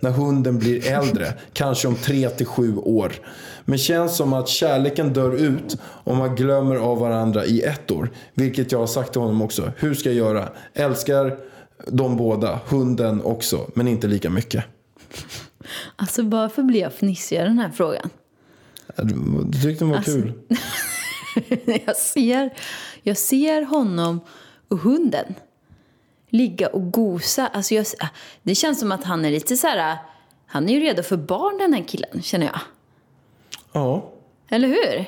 när 0.00 0.10
hunden 0.10 0.58
blir 0.58 0.86
äldre, 0.92 1.34
kanske 1.52 1.88
om 1.88 1.94
3 1.94 2.28
till 2.30 2.46
7 2.46 2.76
år. 2.76 3.12
Men 3.64 3.78
känns 3.78 4.16
som 4.16 4.32
att 4.32 4.48
kärleken 4.48 5.12
dör 5.12 5.34
ut 5.34 5.76
om 5.82 6.18
man 6.18 6.36
glömmer 6.36 6.76
av 6.76 6.98
varandra 6.98 7.44
i 7.44 7.60
ett 7.62 7.90
år. 7.90 8.10
Vilket 8.34 8.72
jag 8.72 8.78
har 8.78 8.86
sagt 8.86 9.12
till 9.12 9.20
honom 9.20 9.42
också. 9.42 9.72
Hur 9.76 9.94
ska 9.94 10.08
jag 10.08 10.16
göra? 10.16 10.48
Älskar 10.74 11.38
de 11.86 12.16
båda, 12.16 12.60
hunden 12.68 13.22
också, 13.22 13.70
men 13.74 13.88
inte 13.88 14.06
lika 14.06 14.30
mycket. 14.30 14.64
Alltså 15.96 16.22
varför 16.22 16.62
blir 16.62 16.80
jag 16.80 16.92
fnissig 16.92 17.36
i 17.36 17.38
den 17.38 17.58
här 17.58 17.70
frågan? 17.70 18.10
Du 19.46 19.62
tyckte 19.62 19.84
den 19.84 19.88
var 19.90 19.96
Alltså- 19.96 20.12
kul? 20.12 20.32
jag, 21.86 21.96
ser, 21.96 22.50
jag 23.02 23.16
ser 23.16 23.62
honom 23.62 24.20
och 24.68 24.78
hunden 24.78 25.34
ligga 26.28 26.68
och 26.68 26.90
gosa. 26.92 27.46
Alltså 27.46 27.74
jag, 27.74 27.86
det 28.42 28.54
känns 28.54 28.80
som 28.80 28.92
att 28.92 29.04
han 29.04 29.24
är 29.24 29.30
lite 29.30 29.56
så 29.56 29.66
här... 29.66 29.96
Han 30.46 30.68
är 30.68 30.72
ju 30.72 30.80
redo 30.80 31.02
för 31.02 31.16
barn 31.16 31.58
den 31.58 31.72
här 31.72 31.84
killen, 31.88 32.22
känner 32.22 32.46
jag. 32.46 32.60
Ja. 33.72 34.10
Eller 34.48 34.68
hur? 34.68 35.04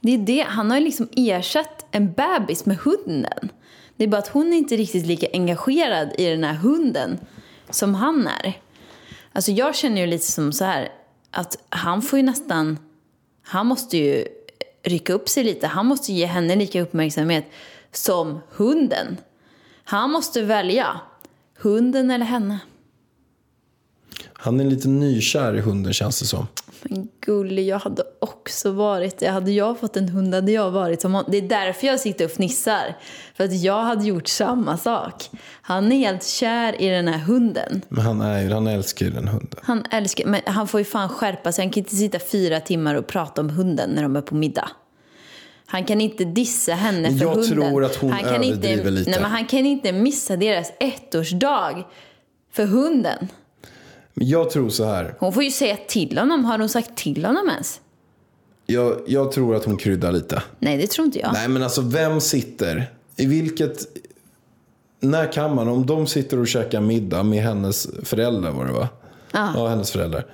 Det 0.00 0.14
är 0.14 0.18
det. 0.18 0.46
Han 0.48 0.70
har 0.70 0.78
ju 0.78 0.84
liksom 0.84 1.08
ersatt 1.16 1.86
en 1.90 2.12
bebis 2.12 2.66
med 2.66 2.76
hunden. 2.76 3.48
Det 3.96 4.04
är 4.04 4.08
bara 4.08 4.18
att 4.18 4.28
hon 4.28 4.52
är 4.52 4.56
inte 4.56 4.76
riktigt 4.76 5.06
lika 5.06 5.26
engagerad 5.32 6.12
i 6.18 6.24
den 6.24 6.44
här 6.44 6.54
hunden 6.54 7.18
som 7.70 7.94
han 7.94 8.26
är. 8.26 8.60
Alltså 9.32 9.50
jag 9.50 9.76
känner 9.76 10.00
ju 10.00 10.06
lite 10.06 10.26
som 10.26 10.52
så 10.52 10.64
här 10.64 10.92
att 11.30 11.58
han 11.68 12.02
får 12.02 12.18
ju 12.18 12.22
nästan... 12.22 12.78
Han 13.42 13.66
måste 13.66 13.96
ju 13.96 14.24
rycka 14.82 15.12
upp 15.12 15.28
sig 15.28 15.44
lite. 15.44 15.66
Han 15.66 15.86
måste 15.86 16.12
ge 16.12 16.26
henne 16.26 16.56
lika 16.56 16.82
uppmärksamhet 16.82 17.44
som 17.92 18.40
hunden. 18.50 19.16
Han 19.84 20.10
måste 20.10 20.42
välja 20.42 21.00
hunden 21.58 22.10
eller 22.10 22.26
henne. 22.26 22.58
Han 24.32 24.60
är 24.60 24.64
lite 24.64 24.88
nykär 24.88 25.56
i 25.56 25.60
hunden 25.60 25.92
känns 25.92 26.20
det 26.20 26.26
som. 26.26 26.46
Men 26.82 27.08
gullig, 27.20 27.68
jag 27.68 27.78
hade 27.78 28.02
också 28.20 28.70
varit 28.70 29.18
det. 29.18 29.28
Hade 29.28 29.50
jag 29.50 29.80
fått 29.80 29.96
en 29.96 30.08
hund 30.08 30.34
hade 30.34 30.52
jag 30.52 30.70
varit 30.70 31.00
som 31.00 31.14
honom. 31.14 31.30
Det 31.30 31.38
är 31.38 31.48
därför 31.48 31.86
jag 31.86 32.00
sitter 32.00 32.24
och 32.24 32.30
fnissar. 32.30 32.96
För 33.34 33.44
att 33.44 33.62
jag 33.62 33.82
hade 33.82 34.04
gjort 34.04 34.28
samma 34.28 34.78
sak. 34.78 35.30
Han 35.62 35.92
är 35.92 35.96
helt 35.96 36.26
kär 36.26 36.82
i 36.82 36.88
den 36.88 37.08
här 37.08 37.18
hunden. 37.18 37.82
Men 37.88 38.04
han, 38.04 38.20
är, 38.20 38.50
han 38.50 38.66
älskar 38.66 39.06
ju 39.06 39.12
den 39.12 39.28
hunden. 39.28 39.60
Han 39.62 39.84
älskar, 39.90 40.26
men 40.26 40.40
han 40.46 40.68
får 40.68 40.80
ju 40.80 40.84
fan 40.84 41.08
skärpa 41.08 41.52
sig. 41.52 41.64
Han 41.64 41.72
kan 41.72 41.80
inte 41.80 41.96
sitta 41.96 42.18
fyra 42.18 42.60
timmar 42.60 42.94
och 42.94 43.06
prata 43.06 43.40
om 43.40 43.50
hunden 43.50 43.90
när 43.90 44.02
de 44.02 44.16
är 44.16 44.20
på 44.20 44.34
middag. 44.34 44.68
Han 45.72 45.84
kan 45.84 46.00
inte 46.00 46.24
dissa 46.24 46.72
henne 46.72 47.18
för 47.18 47.24
Jag 47.24 47.34
hunden. 47.34 47.50
tror 47.50 47.84
att 47.84 47.96
hon 47.96 48.12
han 48.12 48.22
kan 48.22 48.42
inte, 48.42 48.68
överdriver 48.68 48.90
lite. 48.90 49.10
Nej, 49.10 49.20
men 49.20 49.30
han 49.30 49.46
kan 49.46 49.66
inte 49.66 49.92
missa 49.92 50.36
deras 50.36 50.72
ettårsdag 50.80 51.84
för 52.52 52.66
hunden. 52.66 53.28
Jag 54.14 54.50
tror 54.50 54.68
så 54.68 54.84
här. 54.84 55.14
Hon 55.18 55.32
får 55.32 55.42
ju 55.44 55.50
säga 55.50 55.76
till 55.88 56.18
honom. 56.18 56.44
Har 56.44 56.58
hon 56.58 56.68
sagt 56.68 56.96
till 56.96 57.24
honom 57.24 57.48
ens? 57.48 57.80
Jag, 58.66 59.00
jag 59.06 59.32
tror 59.32 59.56
att 59.56 59.64
hon 59.64 59.76
kryddar 59.76 60.12
lite. 60.12 60.42
Nej, 60.58 60.76
det 60.76 60.86
tror 60.86 61.06
inte 61.06 61.18
jag. 61.18 61.32
Nej 61.32 61.48
men 61.48 61.62
alltså 61.62 61.80
vem 61.80 62.20
sitter? 62.20 62.90
I 63.16 63.26
vilket... 63.26 63.78
När 65.00 65.32
kan 65.32 65.54
man? 65.54 65.68
Om 65.68 65.86
de 65.86 66.06
sitter 66.06 66.38
och 66.38 66.48
käkar 66.48 66.80
middag 66.80 67.22
med 67.22 67.42
hennes 67.42 67.88
föräldrar 68.02 68.50
var 68.50 68.66
det 68.66 68.72
va? 68.72 68.88
Ja, 69.32 69.68
hennes 69.68 69.90
föräldrar. 69.90 70.26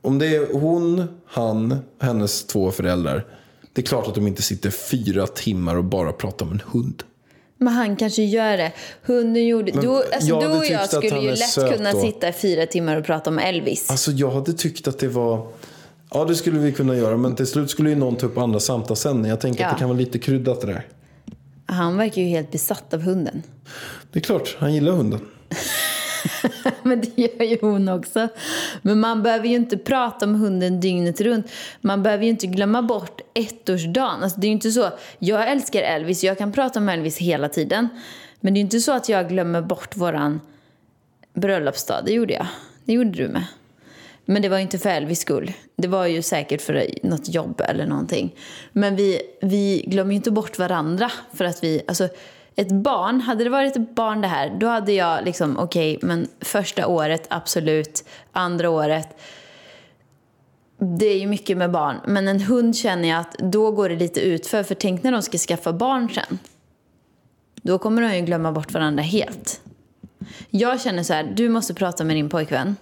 Om 0.00 0.18
det 0.18 0.36
är 0.36 0.52
hon, 0.52 1.04
han, 1.26 1.78
hennes 2.00 2.44
två 2.44 2.70
föräldrar. 2.70 3.24
Det 3.72 3.80
är 3.80 3.86
klart 3.86 4.06
att 4.08 4.14
de 4.14 4.26
inte 4.26 4.42
sitter 4.42 4.70
fyra 4.70 5.26
timmar 5.26 5.76
och 5.76 5.84
bara 5.84 6.12
pratar 6.12 6.46
om 6.46 6.52
en 6.52 6.62
hund. 6.72 7.02
Men 7.58 7.74
han 7.74 7.96
kanske 7.96 8.22
gör 8.22 8.56
det. 8.56 8.72
Hunden 9.02 9.46
gjorde... 9.46 9.72
Men 9.72 9.82
du, 9.84 9.88
alltså, 9.96 10.28
jag 10.28 10.42
du 10.42 10.46
och 10.46 10.64
jag 10.66 10.88
skulle 10.90 11.20
ju 11.20 11.30
lätt 11.30 11.54
kunna 11.76 11.92
då. 11.92 12.00
sitta 12.00 12.28
i 12.28 12.32
fyra 12.32 12.66
timmar 12.66 12.96
och 12.96 13.04
prata 13.04 13.30
om 13.30 13.38
Elvis. 13.38 13.90
Alltså 13.90 14.10
jag 14.10 14.30
hade 14.30 14.52
tyckt 14.52 14.88
att 14.88 14.98
det 14.98 15.08
var... 15.08 15.46
Ja 16.10 16.24
det 16.24 16.34
skulle 16.34 16.58
vi 16.58 16.72
kunna 16.72 16.96
göra 16.96 17.16
men 17.16 17.34
till 17.36 17.46
slut 17.46 17.70
skulle 17.70 17.90
ju 17.90 17.96
någon 17.96 18.16
ta 18.16 18.26
upp 18.26 18.38
andra 18.38 18.60
samtalsämnen. 18.60 19.30
Jag 19.30 19.40
tänker 19.40 19.60
Ja. 19.62 19.68
att 19.68 19.76
det 19.76 19.78
kan 19.78 19.88
vara 19.88 19.98
lite 19.98 20.18
kryddat 20.18 20.60
det 20.60 20.66
där. 20.66 20.86
Han 21.66 21.96
verkar 21.96 22.22
ju 22.22 22.28
helt 22.28 22.50
besatt 22.50 22.94
av 22.94 23.00
hunden. 23.00 23.42
Det 24.12 24.18
är 24.18 24.22
klart, 24.22 24.56
han 24.58 24.74
gillar 24.74 24.92
hunden. 24.92 25.20
Men 26.82 27.00
det 27.00 27.18
gör 27.18 27.44
ju 27.44 27.58
hon 27.60 27.88
också. 27.88 28.28
Men 28.82 29.00
man 29.00 29.22
behöver 29.22 29.48
ju 29.48 29.54
inte 29.54 29.78
prata 29.78 30.26
om 30.26 30.34
hunden 30.34 30.80
dygnet 30.80 31.20
runt. 31.20 31.46
Man 31.80 32.02
behöver 32.02 32.24
ju 32.24 32.30
inte 32.30 32.46
glömma 32.46 32.82
bort 32.82 33.20
ettårsdagen. 33.34 34.22
Alltså 34.22 34.40
det 34.40 34.46
är 34.46 34.48
ju 34.48 34.52
inte 34.52 34.70
så. 34.70 34.90
Jag 35.18 35.50
älskar 35.50 35.82
Elvis, 35.82 36.24
jag 36.24 36.38
kan 36.38 36.52
prata 36.52 36.78
om 36.78 36.88
Elvis 36.88 37.18
hela 37.18 37.48
tiden. 37.48 37.88
Men 38.40 38.54
det 38.54 38.58
är 38.58 38.60
ju 38.60 38.64
inte 38.64 38.80
så 38.80 38.92
att 38.92 39.08
jag 39.08 39.28
glömmer 39.28 39.62
bort 39.62 39.96
våran 39.96 40.40
bröllopsdag. 41.34 42.02
Det 42.06 42.12
gjorde 42.12 42.34
jag. 42.34 42.46
Det 42.84 42.92
gjorde 42.92 43.10
du 43.10 43.28
med. 43.28 43.44
Men 44.24 44.42
det 44.42 44.48
var 44.48 44.56
ju 44.56 44.62
inte 44.62 44.78
för 44.78 44.90
Elvis 44.90 45.20
skull. 45.20 45.52
Det 45.76 45.88
var 45.88 46.06
ju 46.06 46.22
säkert 46.22 46.62
för 46.62 46.86
något 47.02 47.34
jobb 47.34 47.60
eller 47.68 47.86
någonting. 47.86 48.34
Men 48.72 48.96
vi, 48.96 49.20
vi 49.40 49.84
glömmer 49.86 50.10
ju 50.10 50.16
inte 50.16 50.30
bort 50.30 50.58
varandra 50.58 51.10
för 51.32 51.44
att 51.44 51.64
vi, 51.64 51.82
alltså 51.88 52.08
ett 52.56 52.72
barn, 52.72 53.20
hade 53.20 53.44
det 53.44 53.50
varit 53.50 53.76
ett 53.76 53.94
barn 53.94 54.20
det 54.20 54.28
här, 54.28 54.56
då 54.60 54.66
hade 54.66 54.92
jag 54.92 55.24
liksom, 55.24 55.58
okej, 55.58 55.98
men 56.02 56.28
första 56.40 56.86
året 56.86 57.26
absolut, 57.30 58.04
andra 58.32 58.70
året, 58.70 59.08
det 60.78 61.06
är 61.06 61.18
ju 61.18 61.26
mycket 61.26 61.56
med 61.56 61.70
barn. 61.70 61.96
Men 62.06 62.28
en 62.28 62.40
hund 62.40 62.76
känner 62.76 63.08
jag 63.08 63.20
att 63.20 63.38
då 63.38 63.70
går 63.70 63.88
det 63.88 63.96
lite 63.96 64.20
utför, 64.20 64.62
för 64.62 64.74
tänk 64.74 65.02
när 65.02 65.12
de 65.12 65.22
ska 65.22 65.38
skaffa 65.38 65.72
barn 65.72 66.08
sen. 66.14 66.38
Då 67.62 67.78
kommer 67.78 68.02
de 68.02 68.16
ju 68.16 68.22
glömma 68.22 68.52
bort 68.52 68.72
varandra 68.72 69.02
helt. 69.02 69.60
Jag 70.50 70.80
känner 70.80 71.02
så 71.02 71.12
här, 71.12 71.32
du 71.36 71.48
måste 71.48 71.74
prata 71.74 72.04
med 72.04 72.16
din 72.16 72.28
pojkvän 72.28 72.76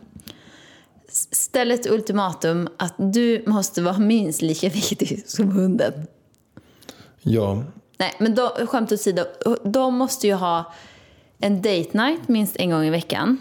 ställ 1.12 1.70
ett 1.70 1.90
ultimatum 1.90 2.68
att 2.76 2.94
du 2.96 3.44
måste 3.46 3.82
vara 3.82 3.98
minst 3.98 4.42
lika 4.42 4.68
viktig 4.74 5.22
som 5.26 5.50
hunden. 5.50 6.06
Ja, 7.22 7.64
Nej, 8.00 8.14
men 8.18 8.34
då, 8.34 8.48
skämt 8.66 8.92
åsido. 8.92 9.24
De 9.64 9.94
måste 9.94 10.26
ju 10.26 10.34
ha 10.34 10.72
en 11.38 11.56
date 11.62 11.88
night 11.92 12.28
minst 12.28 12.56
en 12.56 12.70
gång 12.70 12.84
i 12.84 12.90
veckan. 12.90 13.38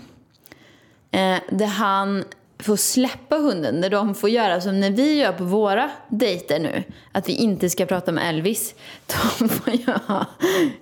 Eh, 1.12 1.38
där 1.52 1.66
han 1.66 2.24
får 2.60 2.76
släppa 2.76 3.36
hunden. 3.38 3.82
Där 3.82 3.90
de 3.90 4.16
får 4.16 4.30
göra 4.30 4.62
som 4.62 4.80
när 4.80 4.92
vi 4.92 5.14
gör 5.14 5.32
på 5.32 5.44
våra 5.44 5.90
dejter 6.10 6.60
nu. 6.60 6.84
Att 7.12 7.30
vi 7.30 7.34
inte 7.34 7.70
ska 7.70 7.86
prata 7.86 8.12
med 8.12 8.30
Elvis. 8.30 8.76
De 9.40 9.50
får 9.50 9.74
ju 9.74 9.86
ha 10.08 10.26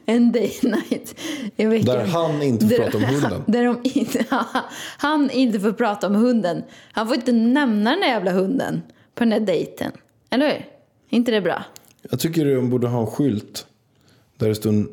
en 0.06 0.32
date 0.32 0.68
night 0.68 1.20
i 1.58 1.66
veckan. 1.66 1.96
Där 1.96 2.06
han 2.06 2.42
inte 2.42 2.66
får 2.68 2.76
Där- 2.78 2.84
prata 2.84 2.98
om 2.98 3.04
hunden. 3.04 3.44
Där 3.48 3.64
de 3.64 3.80
inte, 3.84 4.26
han 4.98 5.30
inte 5.30 5.60
får 5.60 5.72
prata 5.72 6.08
om 6.08 6.16
hunden. 6.16 6.64
Han 6.92 7.08
får 7.08 7.16
inte 7.16 7.32
nämna 7.32 7.90
den 7.92 8.00
där 8.00 8.08
jävla 8.08 8.32
hunden 8.32 8.82
på 9.16 9.24
den 9.24 9.30
där 9.30 9.40
dejten. 9.40 9.92
Eller 10.30 10.48
hur? 10.48 10.66
Inte 11.10 11.32
det 11.32 11.42
bra? 11.42 11.64
jag 12.10 12.20
tycker 12.20 12.46
de 12.56 12.70
borde 12.70 12.88
ha 12.88 13.00
en 13.02 13.08
skylt. 13.08 13.67
Där 14.38 14.48
det 14.48 14.56
står 14.56 14.86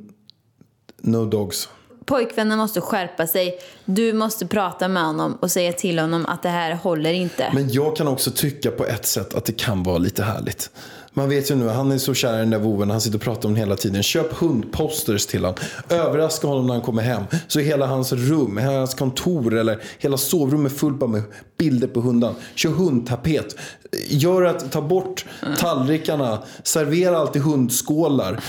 No 1.03 1.25
dogs. 1.25 1.69
Pojkvännen 2.05 2.59
måste 2.59 2.81
skärpa 2.81 3.27
sig. 3.27 3.59
Du 3.85 4.13
måste 4.13 4.47
prata 4.47 4.89
med 4.89 5.05
honom 5.05 5.39
och 5.41 5.51
säga 5.51 5.73
till 5.73 5.99
honom 5.99 6.27
att 6.27 6.43
det 6.43 6.49
här 6.49 6.75
håller 6.75 7.13
inte. 7.13 7.51
Men 7.55 7.73
jag 7.73 7.97
kan 7.97 8.09
också 8.09 8.31
tycka 8.31 8.71
på 8.71 8.87
ett 8.87 9.07
sätt 9.07 9.35
att 9.35 9.45
det 9.45 9.53
kan 9.53 9.83
vara 9.83 9.99
lite 9.99 10.23
härligt. 10.23 10.71
Man 11.17 11.29
vet 11.29 11.51
ju 11.51 11.55
nu, 11.55 11.69
han 11.69 11.93
är 11.93 11.99
så 11.99 12.15
kär 12.15 12.35
i 12.37 12.39
den 12.39 12.51
där 12.51 12.59
voven, 12.59 12.91
han 12.91 13.01
sitter 13.01 13.17
och 13.19 13.23
pratar 13.23 13.49
om 13.49 13.55
den 13.55 13.61
hela 13.61 13.77
tiden. 13.77 14.03
Köp 14.03 14.33
hundposters 14.33 15.27
till 15.27 15.45
honom. 15.45 15.59
Överraska 15.89 16.47
honom 16.47 16.67
när 16.67 16.75
han 16.75 16.83
kommer 16.83 17.03
hem. 17.03 17.23
Så 17.49 17.61
hela 17.61 17.87
hans 17.87 18.13
rum, 18.13 18.59
hela 18.59 18.79
hans 18.79 18.95
kontor 18.95 19.55
eller 19.55 19.83
hela 19.99 20.17
sovrummet 20.17 20.73
är 20.73 20.77
fullt 20.77 21.09
med 21.11 21.23
bilder 21.59 21.89
på 21.89 22.01
hundar. 22.01 22.35
Kör 22.55 22.71
hundtapet. 22.71 23.57
Gör 24.09 24.43
att 24.43 24.73
ta 24.73 24.83
bort 24.83 25.25
tallrikarna. 25.59 26.43
Servera 26.63 27.19
alltid 27.19 27.43
hundskålar. 27.43 28.41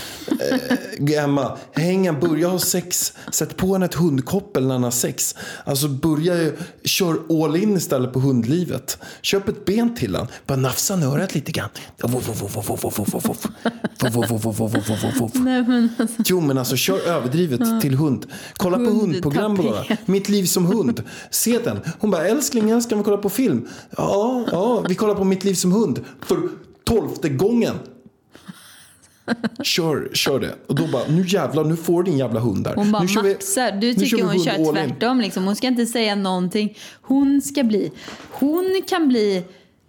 Eh, 1.07 1.23
Emma, 1.23 1.57
häng 1.73 2.05
en, 2.07 2.19
börja 2.19 2.47
ha 2.47 2.59
sex. 2.59 3.13
Sätt 3.31 3.57
på 3.57 3.73
henne 3.73 3.85
ett 3.85 3.93
hundkoppel 3.93 4.65
när 4.67 4.73
han 4.73 4.83
har 4.83 4.91
sex. 4.91 5.35
Alltså 5.63 5.87
börja, 5.87 6.35
ju- 6.35 6.57
kör 6.83 7.43
all 7.43 7.55
in 7.55 7.77
istället 7.77 8.13
på 8.13 8.19
hundlivet. 8.19 8.97
Köp 9.21 9.47
ett 9.47 9.65
ben 9.65 9.95
till 9.95 10.15
han. 10.15 10.27
Bara 10.47 10.55
nafsa 10.57 10.93
han 10.93 11.03
i 11.03 11.05
örat 11.05 11.35
lite 11.35 11.51
grann. 11.51 11.69
Voff, 12.01 12.27
voff, 12.27 12.41
voff, 12.41 12.54
alltså, 12.57 12.77
Jo 16.25 16.41
men 16.41 16.57
alltså 16.57 16.75
kör 16.75 17.07
överdrivet 17.07 17.81
till 17.81 17.95
hund. 17.95 18.25
Kolla 18.53 18.77
på 18.77 18.83
hundprogram 18.83 19.55
bara. 19.55 19.83
Mitt 20.05 20.29
liv 20.29 20.45
som 20.45 20.65
hund. 20.65 21.03
Se 21.29 21.59
den. 21.59 21.79
Hon 21.99 22.11
bara 22.11 22.27
älskling 22.27 22.69
älskling 22.69 22.99
vi 22.99 23.03
kolla 23.03 23.17
på 23.17 23.29
film. 23.29 23.67
Ja, 23.97 24.45
ja 24.51 24.83
vi 24.89 24.95
kollar 24.95 25.15
på 25.15 25.23
Mitt 25.23 25.43
liv 25.43 25.53
som 25.53 25.71
hund. 25.71 25.99
För 26.21 26.37
tolfte 26.83 27.29
gången. 27.29 27.75
Kör, 29.63 30.09
kör 30.13 30.39
det. 30.39 30.55
Och 30.67 30.75
då 30.75 30.87
bara, 30.87 31.03
nu 31.07 31.25
jävlar, 31.27 31.63
nu 31.63 31.75
får 31.75 32.03
din 32.03 32.17
jävla 32.17 32.39
hund 32.39 32.63
där. 32.63 32.75
hon 32.75 32.91
bara 32.91 33.01
nu 33.01 33.07
kör 33.07 33.21
vi- 33.21 33.33
maxar. 33.33 33.71
Du 33.71 33.93
kör 33.93 33.99
tycker 33.99 34.17
vi 34.17 34.23
hon 34.23 34.43
kör 34.43 34.73
tvärtom. 34.73 35.21
Liksom. 35.21 35.45
Hon 35.45 35.55
ska 35.55 35.67
inte 35.67 35.85
säga 35.85 36.15
någonting. 36.15 36.77
Hon 37.01 37.41
ska 37.41 37.63
bli... 37.63 37.91
Hon 38.31 38.81
kan 38.87 39.07
bli 39.07 39.43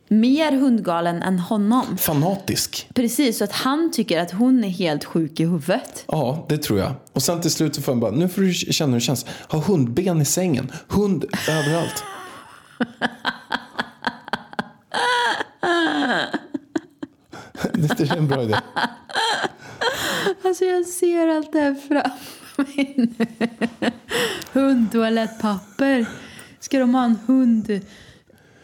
mer 0.08 0.52
hundgalen 0.52 1.22
än 1.22 1.38
honom. 1.38 1.96
Fanatisk. 1.98 2.88
Precis, 2.94 3.38
så 3.38 3.44
att 3.44 3.52
han 3.52 3.92
tycker 3.92 4.20
att 4.20 4.30
hon 4.30 4.64
är 4.64 4.68
helt 4.68 5.04
sjuk 5.04 5.40
i 5.40 5.44
huvudet. 5.44 6.04
Ja, 6.08 6.46
det 6.48 6.58
tror 6.58 6.78
jag. 6.78 6.92
Och 7.12 7.22
sen 7.22 7.40
till 7.40 7.50
slut 7.50 7.74
så 7.74 7.82
får 7.82 7.92
han 7.92 8.00
bara, 8.00 8.10
nu 8.10 8.28
får 8.28 8.42
du 8.42 8.52
känna 8.54 8.92
hur 8.92 9.00
det 9.00 9.04
känns. 9.04 9.26
Ha 9.48 9.58
hundben 9.58 10.20
i 10.20 10.24
sängen. 10.24 10.72
Hund 10.88 11.24
överallt. 11.48 12.04
det 17.72 18.00
är 18.00 18.16
en 18.16 18.28
bra 18.28 18.42
idé. 18.42 18.56
Alltså 20.44 20.64
jag 20.64 20.86
ser 20.86 21.28
allt 21.28 21.52
det 21.52 21.60
här 21.60 21.74
framför 21.74 22.76
mig 22.76 22.94
nu. 22.96 23.26
Hundtoalettpapper. 24.52 26.06
Ska 26.60 26.78
de 26.78 26.94
ha 26.94 27.04
en 27.04 27.18
hund? 27.26 27.80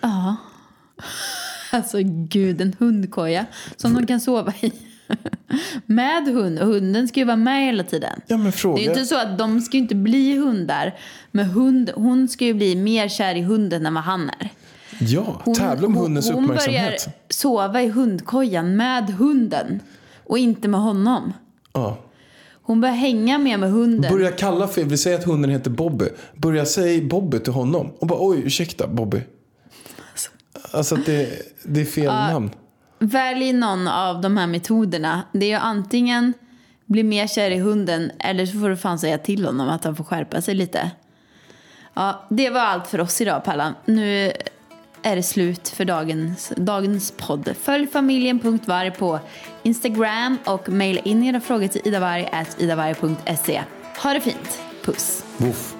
Ja. 0.00 0.36
Alltså 1.70 1.98
gud, 2.04 2.60
en 2.60 2.76
hundkoja 2.78 3.46
som 3.76 3.94
de 3.94 4.06
kan 4.06 4.20
sova 4.20 4.52
i. 4.60 4.72
Med 5.86 6.24
hund. 6.24 6.58
Och 6.58 6.66
hunden 6.66 7.08
ska 7.08 7.20
ju 7.20 7.26
vara 7.26 7.36
med 7.36 7.66
hela 7.66 7.84
tiden. 7.84 8.20
Ja, 8.26 8.36
men 8.36 8.52
fråga. 8.52 8.76
Det 8.76 8.82
är 8.82 8.84
ju 8.84 8.90
inte 8.90 9.04
så 9.04 9.16
att 9.16 9.38
de 9.38 9.60
ska 9.60 9.76
ju 9.76 9.82
inte 9.82 9.94
bli 9.94 10.36
hundar. 10.36 10.98
Men 11.30 11.44
hund, 11.46 11.90
hon 11.94 12.28
ska 12.28 12.44
ju 12.44 12.54
bli 12.54 12.76
mer 12.76 13.08
kär 13.08 13.34
i 13.34 13.42
hunden 13.42 13.86
än 13.86 13.94
vad 13.94 14.04
han 14.04 14.30
är. 14.40 14.50
Ja, 15.00 15.42
tävla 15.56 15.86
om 15.86 15.96
hundens 15.96 16.30
hon 16.30 16.46
börjar 16.46 16.60
uppmärksamhet. 16.60 17.08
sova 17.28 17.82
i 17.82 17.88
hundkojan 17.88 18.76
med 18.76 19.10
hunden. 19.10 19.80
Och 20.24 20.38
inte 20.38 20.68
med 20.68 20.80
honom. 20.80 21.32
Ja. 21.72 21.98
Hon 22.62 22.80
börjar 22.80 22.94
hänga 22.94 23.38
mer 23.38 23.58
med 23.58 23.70
hunden. 23.70 24.12
Börja 24.12 24.30
kalla 24.30 24.68
fel. 24.68 24.84
Vi 24.84 24.98
säger 24.98 25.18
att 25.18 25.24
hunden 25.24 25.50
heter 25.50 25.70
Bobby. 25.70 26.08
Börja 26.36 26.64
säga 26.64 27.04
Bobby 27.04 27.38
till 27.38 27.52
honom. 27.52 27.92
Och 27.98 28.06
bara 28.06 28.18
oj, 28.20 28.42
ursäkta 28.44 28.86
Bobby. 28.86 29.20
Alltså 30.72 30.94
att 30.94 31.06
det, 31.06 31.42
det 31.62 31.80
är 31.80 31.84
fel 31.84 32.04
namn. 32.04 32.50
Välj 32.98 33.52
någon 33.52 33.88
av 33.88 34.20
de 34.20 34.36
här 34.36 34.46
metoderna. 34.46 35.22
Det 35.32 35.46
är 35.46 35.50
ju 35.50 35.56
antingen 35.56 36.32
bli 36.86 37.02
mer 37.02 37.26
kär 37.26 37.50
i 37.50 37.58
hunden 37.58 38.12
eller 38.18 38.46
så 38.46 38.60
får 38.60 38.68
du 38.68 38.76
fan 38.76 38.98
säga 38.98 39.18
till 39.18 39.44
honom 39.44 39.68
att 39.68 39.84
han 39.84 39.96
får 39.96 40.04
skärpa 40.04 40.42
sig 40.42 40.54
lite. 40.54 40.90
Ja, 41.94 42.26
det 42.30 42.50
var 42.50 42.60
allt 42.60 42.86
för 42.86 43.00
oss 43.00 43.20
idag 43.20 43.44
Pallan. 43.44 43.74
Nu 43.84 44.32
är 45.02 45.16
det 45.16 45.22
slut 45.22 45.68
för 45.68 45.84
dagens, 45.84 46.52
dagens 46.56 47.14
podd. 47.16 47.54
Följ 47.62 47.86
familjen.varg 47.86 48.90
på 48.90 49.20
Instagram 49.62 50.38
och 50.44 50.68
mejla 50.68 51.00
in 51.00 51.24
era 51.24 51.40
frågor 51.40 51.68
till 51.68 51.80
idavarg.idavarg.se. 51.84 53.62
Ha 54.02 54.14
det 54.14 54.20
fint. 54.20 54.62
Puss. 54.84 55.24
Woof. 55.36 55.76